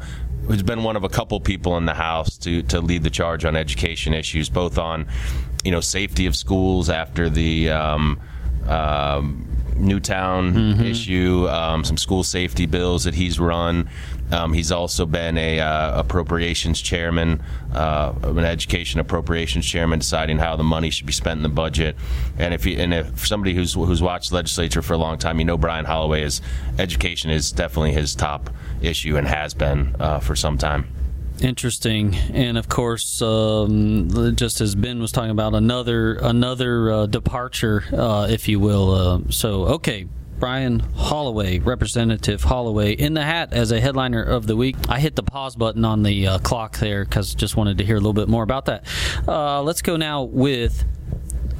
he's 0.49 0.63
been 0.63 0.83
one 0.83 0.95
of 0.95 1.03
a 1.03 1.09
couple 1.09 1.39
people 1.39 1.77
in 1.77 1.85
the 1.85 1.93
House 1.93 2.37
to 2.39 2.61
to 2.63 2.81
lead 2.81 3.03
the 3.03 3.09
charge 3.09 3.45
on 3.45 3.55
education 3.55 4.13
issues, 4.13 4.49
both 4.49 4.77
on 4.77 5.07
you 5.63 5.71
know 5.71 5.81
safety 5.81 6.25
of 6.25 6.35
schools 6.35 6.89
after 6.89 7.29
the. 7.29 7.69
Um, 7.69 8.19
um, 8.67 9.47
Newtown 9.77 10.81
issue, 10.83 11.47
um, 11.49 11.83
some 11.83 11.97
school 11.97 12.23
safety 12.23 12.65
bills 12.65 13.03
that 13.03 13.13
he's 13.13 13.39
run. 13.39 13.87
Um, 14.31 14.53
he's 14.53 14.71
also 14.71 15.05
been 15.05 15.37
a 15.37 15.59
uh, 15.59 15.99
appropriations 15.99 16.81
chairman, 16.81 17.41
uh, 17.73 18.13
an 18.23 18.39
education 18.39 18.99
appropriations 18.99 19.65
chairman, 19.65 19.99
deciding 19.99 20.37
how 20.37 20.55
the 20.55 20.63
money 20.63 20.89
should 20.89 21.05
be 21.05 21.13
spent 21.13 21.37
in 21.37 21.43
the 21.43 21.49
budget. 21.49 21.95
And 22.37 22.53
if 22.53 22.65
you, 22.65 22.77
and 22.77 22.93
if 22.93 23.27
somebody 23.27 23.53
who's 23.53 23.73
who's 23.73 24.01
watched 24.01 24.31
legislature 24.31 24.81
for 24.81 24.93
a 24.93 24.97
long 24.97 25.17
time, 25.17 25.39
you 25.39 25.45
know 25.45 25.57
Brian 25.57 25.85
Holloway 25.85 26.23
is 26.23 26.41
education 26.77 27.31
is 27.31 27.51
definitely 27.51 27.93
his 27.93 28.15
top 28.15 28.49
issue 28.81 29.17
and 29.17 29.27
has 29.27 29.53
been 29.53 29.95
uh, 29.99 30.19
for 30.19 30.35
some 30.35 30.57
time. 30.57 30.87
Interesting, 31.39 32.15
and 32.33 32.57
of 32.57 32.67
course, 32.67 33.21
um, 33.21 34.09
just 34.35 34.59
as 34.59 34.73
Ben 34.73 34.99
was 34.99 35.11
talking 35.11 35.29
about, 35.29 35.53
another 35.53 36.15
another 36.15 36.91
uh, 36.91 37.05
departure, 37.05 37.83
uh, 37.93 38.27
if 38.27 38.47
you 38.47 38.59
will. 38.59 38.91
Uh, 38.91 39.19
so, 39.29 39.65
okay, 39.65 40.07
Brian 40.39 40.79
Holloway, 40.79 41.59
Representative 41.59 42.43
Holloway, 42.43 42.93
in 42.93 43.13
the 43.13 43.23
hat 43.23 43.53
as 43.53 43.71
a 43.71 43.79
headliner 43.79 44.23
of 44.23 44.47
the 44.47 44.55
week. 44.55 44.75
I 44.87 44.99
hit 44.99 45.15
the 45.15 45.23
pause 45.23 45.55
button 45.55 45.83
on 45.83 46.03
the 46.03 46.27
uh, 46.27 46.39
clock 46.39 46.77
there 46.77 47.03
because 47.03 47.33
just 47.33 47.55
wanted 47.55 47.79
to 47.79 47.85
hear 47.85 47.95
a 47.95 47.99
little 47.99 48.13
bit 48.13 48.27
more 48.27 48.43
about 48.43 48.65
that. 48.65 48.85
Uh, 49.27 49.61
let's 49.63 49.81
go 49.81 49.97
now 49.97 50.23
with 50.23 50.85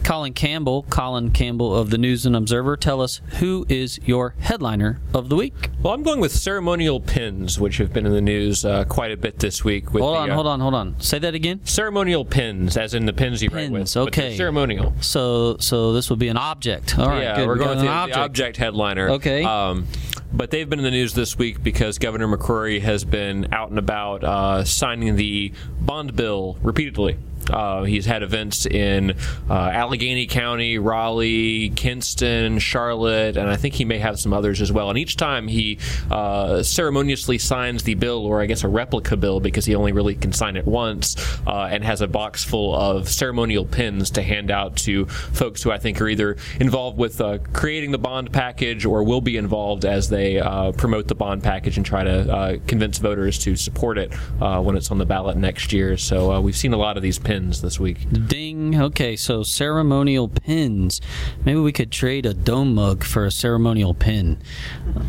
Colin 0.07 0.31
Campbell. 0.31 0.85
Colin 0.89 1.31
Campbell 1.31 1.75
of 1.75 1.89
the 1.89 1.97
News 1.97 2.25
and 2.25 2.33
Observer. 2.33 2.77
Tell 2.77 3.01
us 3.01 3.19
who 3.39 3.65
is 3.67 3.99
your 4.05 4.35
headliner 4.39 5.01
of 5.13 5.27
the 5.27 5.35
week. 5.35 5.69
Well, 5.83 5.93
I'm 5.93 6.01
going 6.01 6.21
with 6.21 6.31
ceremonial 6.31 7.01
pins, 7.01 7.59
which 7.59 7.75
have 7.75 7.91
been 7.91 8.05
in 8.05 8.13
the 8.13 8.21
news 8.21 8.63
uh, 8.63 8.85
quite 8.85 9.11
a 9.11 9.17
bit 9.17 9.39
this 9.39 9.65
week. 9.65 9.91
With 9.91 10.01
Hold 10.01 10.15
the, 10.15 10.19
on, 10.19 10.29
uh, 10.29 10.35
hold 10.35 10.47
on, 10.47 10.59
hold 10.61 10.75
on. 10.75 10.97
Say 11.01 11.19
that 11.19 11.35
again. 11.35 11.59
Ceremonial 11.65 12.23
pins, 12.23 12.77
as 12.77 12.93
in 12.93 13.05
the 13.05 13.11
pins 13.11 13.43
you 13.43 13.49
write 13.49 13.69
with. 13.69 13.81
Pins, 13.81 13.97
okay. 13.97 14.37
ceremonial. 14.37 14.93
So, 15.01 15.57
so 15.57 15.91
this 15.91 16.09
would 16.09 16.19
be 16.19 16.29
an 16.29 16.37
object. 16.37 16.97
All 16.97 17.09
right, 17.09 17.23
yeah, 17.23 17.35
good. 17.35 17.47
we're 17.49 17.57
going 17.57 17.71
with 17.71 17.79
an 17.79 17.85
the 17.87 17.91
object. 17.91 18.15
the 18.15 18.21
object 18.21 18.57
headliner. 18.57 19.09
Okay. 19.09 19.43
Um, 19.43 19.87
but 20.31 20.51
they've 20.51 20.69
been 20.69 20.79
in 20.79 20.85
the 20.85 20.91
news 20.91 21.15
this 21.15 21.37
week 21.37 21.61
because 21.61 21.99
Governor 21.99 22.29
McCrory 22.29 22.79
has 22.79 23.03
been 23.03 23.53
out 23.53 23.71
and 23.71 23.77
about 23.77 24.23
uh, 24.23 24.63
signing 24.63 25.17
the 25.17 25.51
bond 25.81 26.15
bill 26.15 26.57
repeatedly. 26.61 27.17
Uh, 27.49 27.83
he's 27.83 28.05
had 28.05 28.23
events 28.23 28.65
in 28.65 29.11
uh, 29.49 29.53
Alleghany 29.53 30.27
County, 30.27 30.77
Raleigh, 30.77 31.69
Kinston, 31.69 32.59
Charlotte, 32.59 33.37
and 33.37 33.49
I 33.49 33.55
think 33.55 33.75
he 33.75 33.85
may 33.85 33.99
have 33.99 34.19
some 34.19 34.33
others 34.33 34.61
as 34.61 34.71
well. 34.71 34.89
And 34.89 34.97
each 34.97 35.15
time 35.15 35.47
he 35.47 35.79
uh, 36.11 36.63
ceremoniously 36.63 37.37
signs 37.37 37.83
the 37.83 37.95
bill, 37.95 38.25
or 38.25 38.41
I 38.41 38.45
guess 38.45 38.63
a 38.63 38.67
replica 38.67 39.17
bill, 39.17 39.39
because 39.39 39.65
he 39.65 39.75
only 39.75 39.91
really 39.91 40.15
can 40.15 40.33
sign 40.33 40.57
it 40.57 40.65
once, 40.65 41.15
uh, 41.45 41.67
and 41.71 41.83
has 41.83 42.01
a 42.01 42.07
box 42.07 42.43
full 42.43 42.75
of 42.75 43.09
ceremonial 43.09 43.65
pins 43.65 44.09
to 44.11 44.21
hand 44.21 44.51
out 44.51 44.75
to 44.77 45.05
folks 45.05 45.63
who 45.63 45.71
I 45.71 45.77
think 45.77 46.01
are 46.01 46.07
either 46.07 46.37
involved 46.59 46.97
with 46.97 47.21
uh, 47.21 47.39
creating 47.53 47.91
the 47.91 47.97
bond 47.97 48.31
package 48.31 48.85
or 48.85 49.03
will 49.03 49.21
be 49.21 49.37
involved 49.37 49.85
as 49.85 50.09
they 50.09 50.39
uh, 50.39 50.71
promote 50.73 51.07
the 51.07 51.15
bond 51.15 51.43
package 51.43 51.77
and 51.77 51.85
try 51.85 52.03
to 52.03 52.59
convince 52.67 52.97
voters 52.97 53.39
to 53.39 53.55
support 53.55 53.97
it 53.97 54.13
when 54.39 54.75
it's 54.75 54.91
on 54.91 54.97
the 54.97 55.05
ballot 55.05 55.37
next 55.37 55.71
year. 55.71 55.97
So 55.97 56.39
we've 56.41 56.55
seen 56.55 56.73
a 56.73 56.77
lot 56.77 56.97
of 56.97 57.03
these 57.03 57.19
pins 57.19 57.36
this 57.37 57.79
week. 57.79 58.07
Ding. 58.27 58.79
Okay, 58.79 59.15
so 59.15 59.43
ceremonial 59.43 60.27
pins. 60.27 61.01
Maybe 61.45 61.59
we 61.59 61.71
could 61.71 61.91
trade 61.91 62.25
a 62.25 62.33
dome 62.33 62.75
mug 62.75 63.03
for 63.03 63.25
a 63.25 63.31
ceremonial 63.31 63.93
pin. 63.93 64.39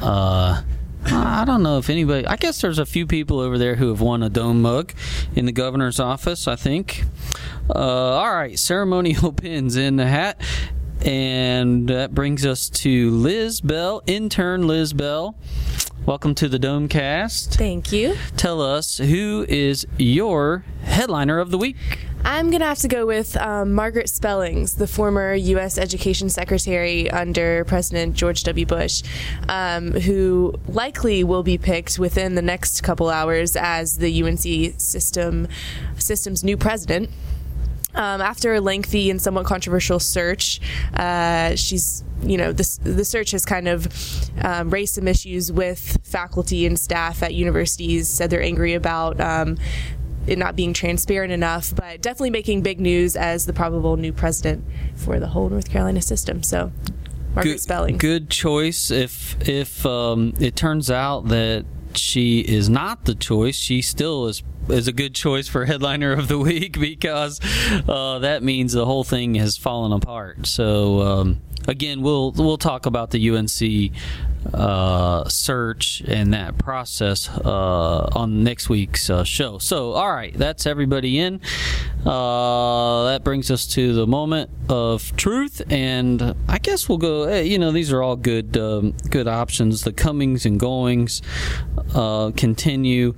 Uh, 0.03 0.62
I 1.05 1.45
don't 1.47 1.62
know 1.62 1.79
if 1.79 1.88
anybody. 1.91 2.27
I 2.27 2.37
guess 2.37 2.61
there's 2.61 2.79
a 2.79 2.87
few 2.87 3.07
people 3.07 3.41
over 3.41 3.57
there 3.57 3.77
who 3.77 3.88
have 3.88 4.01
won 4.01 4.23
a 4.23 4.29
dome 4.29 4.62
mug 4.62 4.93
in 5.35 5.47
the 5.47 5.53
governor's 5.53 5.99
office. 5.99 6.47
I 6.47 6.57
think. 6.57 7.05
Uh, 7.69 7.79
all 7.79 8.33
right, 8.33 8.59
ceremonial 8.59 9.33
pins 9.35 9.77
in 9.77 9.97
the 9.97 10.07
hat. 10.07 10.41
And 11.05 11.88
that 11.88 12.12
brings 12.12 12.45
us 12.45 12.69
to 12.71 13.11
Liz 13.11 13.61
Bell, 13.61 14.03
intern 14.07 14.67
Liz 14.67 14.93
Bell. 14.93 15.37
Welcome 16.09 16.35
to 16.37 16.49
the 16.49 16.59
Domecast. 16.59 17.55
Thank 17.57 17.92
you. 17.92 18.16
Tell 18.38 18.62
us 18.62 18.97
who 18.97 19.44
is 19.47 19.87
your 19.99 20.64
headliner 20.81 21.38
of 21.38 21.51
the 21.51 21.59
week? 21.59 21.77
I'm 22.25 22.49
going 22.49 22.61
to 22.61 22.66
have 22.66 22.79
to 22.79 22.88
go 22.88 23.05
with 23.05 23.37
um, 23.37 23.75
Margaret 23.75 24.09
Spellings, 24.09 24.77
the 24.77 24.87
former 24.87 25.35
U.S. 25.35 25.77
Education 25.77 26.31
Secretary 26.31 27.11
under 27.11 27.66
President 27.66 28.16
George 28.16 28.42
W. 28.44 28.64
Bush, 28.64 29.03
um, 29.51 29.92
who 29.92 30.55
likely 30.66 31.25
will 31.25 31.42
be 31.42 31.59
picked 31.59 31.99
within 31.99 32.37
the 32.37 32.42
next 32.42 32.81
couple 32.81 33.11
hours 33.11 33.55
as 33.55 33.99
the 33.99 34.23
UNC 34.23 34.81
system 34.81 35.47
system's 35.99 36.42
new 36.42 36.57
president. 36.57 37.11
Um, 37.98 38.20
after 38.20 38.54
a 38.54 38.61
lengthy 38.61 39.11
and 39.11 39.20
somewhat 39.20 39.44
controversial 39.44 39.98
search, 39.98 40.61
uh, 40.94 41.56
she's 41.56 42.04
you 42.22 42.37
know 42.37 42.52
this, 42.52 42.78
the 42.78 43.04
search 43.04 43.32
has 43.32 43.44
kind 43.44 43.68
of 43.68 43.88
um, 44.42 44.70
raised 44.70 44.94
some 44.94 45.08
issues 45.08 45.52
with 45.52 45.98
faculty 46.04 46.64
and 46.64 46.78
staff 46.78 47.22
at 47.22 47.34
universities. 47.34 48.08
Said 48.08 48.30
they're 48.30 48.42
angry 48.42 48.74
about 48.74 49.20
um, 49.20 49.58
it 50.28 50.38
not 50.38 50.56
being 50.56 50.72
transparent 50.72 51.32
enough, 51.32 51.74
but 51.74 52.00
definitely 52.00 52.30
making 52.30 52.62
big 52.62 52.80
news 52.80 53.16
as 53.16 53.46
the 53.46 53.52
probable 53.52 53.96
new 53.96 54.12
president 54.12 54.64
for 54.94 55.18
the 55.18 55.28
whole 55.28 55.48
North 55.48 55.70
Carolina 55.70 56.02
system. 56.02 56.42
So, 56.42 56.70
Margaret 57.34 57.52
good, 57.52 57.61
Spelling. 57.61 57.96
Good 57.98 58.30
choice. 58.30 58.90
If 58.90 59.48
if 59.48 59.84
um, 59.84 60.34
it 60.38 60.54
turns 60.54 60.90
out 60.90 61.28
that 61.28 61.64
she 61.94 62.40
is 62.40 62.68
not 62.68 63.06
the 63.06 63.14
choice, 63.14 63.56
she 63.56 63.82
still 63.82 64.26
is 64.26 64.42
is 64.70 64.88
a 64.88 64.92
good 64.92 65.14
choice 65.14 65.48
for 65.48 65.64
headliner 65.64 66.12
of 66.12 66.28
the 66.28 66.38
week 66.38 66.78
because 66.81 67.40
uh, 67.88 68.18
that 68.20 68.42
means 68.42 68.72
the 68.72 68.87
whole 68.87 69.04
thing 69.04 69.35
has 69.37 69.57
fallen 69.57 69.92
apart. 69.92 70.46
So 70.46 71.00
um, 71.00 71.40
again, 71.66 72.02
we'll 72.02 72.33
we'll 72.33 72.59
talk 72.59 72.87
about 72.87 73.11
the 73.11 73.31
UNC 73.31 73.92
uh, 74.54 75.28
search 75.28 76.02
and 76.07 76.33
that 76.33 76.59
process 76.59 77.28
uh, 77.28 78.09
on 78.12 78.44
next 78.44 78.68
week's 78.68 79.11
uh, 79.11 79.24
show. 79.24 79.59
So, 79.59 79.92
all 79.92 80.11
right, 80.11 80.33
that's 80.35 80.66
everybody 80.66 81.18
in. 81.18 81.40
Uh, 82.07 83.04
that 83.04 83.24
brings 83.24 83.50
us 83.50 83.66
to 83.66 83.92
the 83.92 84.07
moment 84.07 84.50
of 84.68 85.14
truth, 85.16 85.61
and 85.70 86.35
I 86.48 86.59
guess 86.59 86.88
we'll 86.88 86.98
go. 86.98 87.24
Eh, 87.24 87.42
you 87.42 87.59
know, 87.59 87.72
these 87.72 87.92
are 87.92 88.02
all 88.02 88.16
good 88.16 88.57
um, 88.57 88.94
good 89.11 89.28
options. 89.28 89.83
The 89.83 89.92
comings 89.92 90.46
and 90.46 90.59
goings 90.59 91.20
uh, 91.94 92.31
continue. 92.37 93.14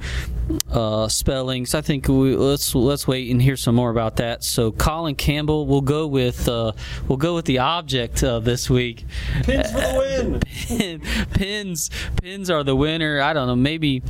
Uh, 0.70 1.08
spellings. 1.08 1.74
I 1.74 1.80
think 1.80 2.08
we, 2.08 2.36
let's 2.36 2.74
let's 2.74 3.06
wait 3.06 3.30
and 3.30 3.42
hear 3.42 3.56
some 3.56 3.74
more 3.74 3.90
about 3.90 4.16
that. 4.16 4.44
So 4.44 4.70
Colin 4.72 5.16
Campbell, 5.16 5.66
we'll 5.66 5.80
go 5.80 6.06
with 6.06 6.48
uh, 6.48 6.72
we'll 7.08 7.18
go 7.18 7.34
with 7.34 7.44
the 7.44 7.58
object 7.58 8.22
uh, 8.22 8.38
this 8.38 8.70
week. 8.70 9.04
Pins 9.42 9.70
for 9.70 9.78
the 9.78 10.40
win. 10.68 11.00
Pins 11.30 11.90
pins 12.20 12.50
are 12.50 12.62
the 12.62 12.76
winner. 12.76 13.20
I 13.20 13.32
don't 13.32 13.46
know. 13.46 13.56
Maybe. 13.56 14.02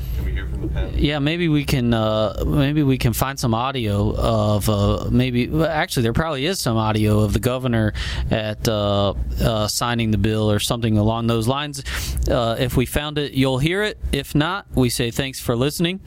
Yeah, 0.94 1.18
maybe 1.18 1.48
we 1.48 1.64
can 1.64 1.94
uh, 1.94 2.44
maybe 2.46 2.82
we 2.82 2.98
can 2.98 3.12
find 3.12 3.38
some 3.38 3.54
audio 3.54 4.14
of 4.14 4.68
uh, 4.68 5.08
maybe 5.10 5.48
well, 5.48 5.66
actually 5.66 6.02
there 6.02 6.12
probably 6.12 6.44
is 6.46 6.60
some 6.60 6.76
audio 6.76 7.20
of 7.20 7.32
the 7.32 7.38
governor 7.38 7.94
at 8.30 8.68
uh, 8.68 9.14
uh, 9.42 9.66
signing 9.68 10.10
the 10.10 10.18
bill 10.18 10.50
or 10.50 10.58
something 10.58 10.98
along 10.98 11.26
those 11.26 11.48
lines. 11.48 11.82
Uh, 12.28 12.56
if 12.58 12.76
we 12.76 12.84
found 12.84 13.16
it, 13.18 13.32
you'll 13.32 13.58
hear 13.58 13.82
it. 13.82 13.98
If 14.12 14.34
not, 14.34 14.66
we 14.74 14.90
say 14.90 15.10
thanks 15.10 15.40
for 15.40 15.56
listening 15.56 16.00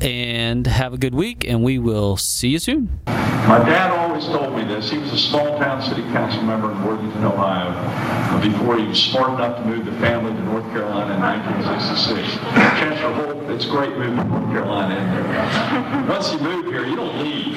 and 0.00 0.66
have 0.66 0.92
a 0.92 0.98
good 0.98 1.14
week, 1.14 1.44
and 1.48 1.62
we 1.62 1.78
will 1.78 2.16
see 2.16 2.48
you 2.48 2.58
soon. 2.58 3.00
My 3.46 3.60
dad 3.60 3.92
always 3.92 4.24
told 4.24 4.56
me 4.56 4.64
this. 4.64 4.90
He 4.90 4.98
was 4.98 5.12
a 5.12 5.18
small 5.18 5.56
town 5.56 5.80
city 5.80 6.02
council 6.10 6.42
member 6.42 6.72
in 6.72 6.84
Worthington, 6.84 7.22
Ohio, 7.22 7.70
uh, 7.70 8.42
before 8.42 8.76
he 8.76 8.88
was 8.88 9.00
smart 9.00 9.34
enough 9.34 9.58
to 9.58 9.64
move 9.64 9.86
the 9.86 9.92
family 10.00 10.32
to 10.32 10.42
North 10.42 10.64
Carolina 10.72 11.14
in 11.14 11.20
1966. 11.20 12.34
Chancellor 12.80 13.12
Holt, 13.14 13.50
it's 13.50 13.64
great 13.66 13.96
moving 13.96 14.16
to 14.16 14.24
North 14.24 14.50
Carolina 14.50 14.96
in 14.96 15.06
there. 15.14 16.06
Once 16.08 16.32
you 16.32 16.40
move 16.40 16.66
here, 16.66 16.84
you 16.86 16.96
don't 16.96 17.18
leave. 17.20 17.54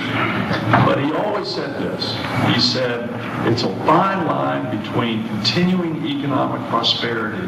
But 0.86 1.04
he 1.04 1.12
always 1.12 1.48
said 1.48 1.82
this. 1.82 2.16
He 2.54 2.62
said, 2.62 3.10
it's 3.52 3.64
a 3.64 3.76
fine 3.88 4.28
line 4.28 4.70
between 4.84 5.28
continuing 5.28 6.06
economic 6.06 6.62
prosperity 6.70 7.48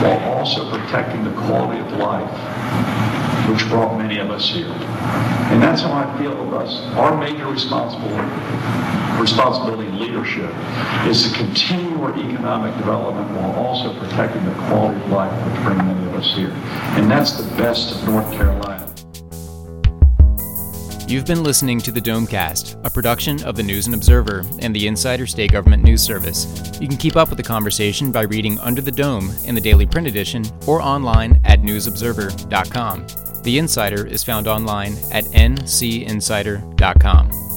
while 0.00 0.18
also 0.32 0.70
protecting 0.70 1.24
the 1.24 1.32
quality 1.42 1.78
of 1.78 1.92
life 1.98 3.21
which 3.50 3.68
brought 3.68 3.98
many 3.98 4.18
of 4.18 4.30
us 4.30 4.48
here. 4.48 4.66
And 4.66 5.62
that's 5.62 5.82
how 5.82 5.92
I 5.92 6.18
feel 6.18 6.32
of 6.32 6.54
us. 6.54 6.80
Our 6.96 7.16
major 7.18 7.46
responsibility, 7.46 8.30
responsibility 9.20 9.90
leadership 9.90 10.50
is 11.06 11.30
to 11.30 11.36
continue 11.36 12.02
our 12.02 12.12
economic 12.18 12.76
development 12.76 13.30
while 13.32 13.52
also 13.54 13.98
protecting 13.98 14.44
the 14.44 14.54
quality 14.66 15.00
of 15.00 15.10
life 15.10 15.46
which 15.46 15.62
bring 15.62 15.78
many 15.78 16.06
of 16.06 16.14
us 16.14 16.34
here. 16.34 16.52
And 16.96 17.10
that's 17.10 17.32
the 17.32 17.48
best 17.56 17.94
of 17.94 18.08
North 18.08 18.30
Carolina. 18.32 18.82
You've 21.12 21.26
been 21.26 21.42
listening 21.42 21.78
to 21.80 21.92
the 21.92 22.00
Domecast, 22.00 22.82
a 22.86 22.90
production 22.90 23.44
of 23.44 23.54
the 23.54 23.62
News 23.62 23.84
and 23.84 23.94
Observer 23.94 24.44
and 24.60 24.74
the 24.74 24.86
Insider 24.86 25.26
State 25.26 25.52
Government 25.52 25.82
News 25.82 26.00
Service. 26.00 26.46
You 26.80 26.88
can 26.88 26.96
keep 26.96 27.16
up 27.16 27.28
with 27.28 27.36
the 27.36 27.42
conversation 27.42 28.10
by 28.10 28.22
reading 28.22 28.58
Under 28.60 28.80
the 28.80 28.92
Dome 28.92 29.30
in 29.44 29.54
the 29.54 29.60
daily 29.60 29.84
print 29.84 30.06
edition 30.06 30.42
or 30.66 30.80
online 30.80 31.38
at 31.44 31.60
newsobserver.com. 31.60 33.21
The 33.42 33.58
Insider 33.58 34.06
is 34.06 34.22
found 34.22 34.46
online 34.46 34.96
at 35.10 35.24
ncinsider.com. 35.24 37.51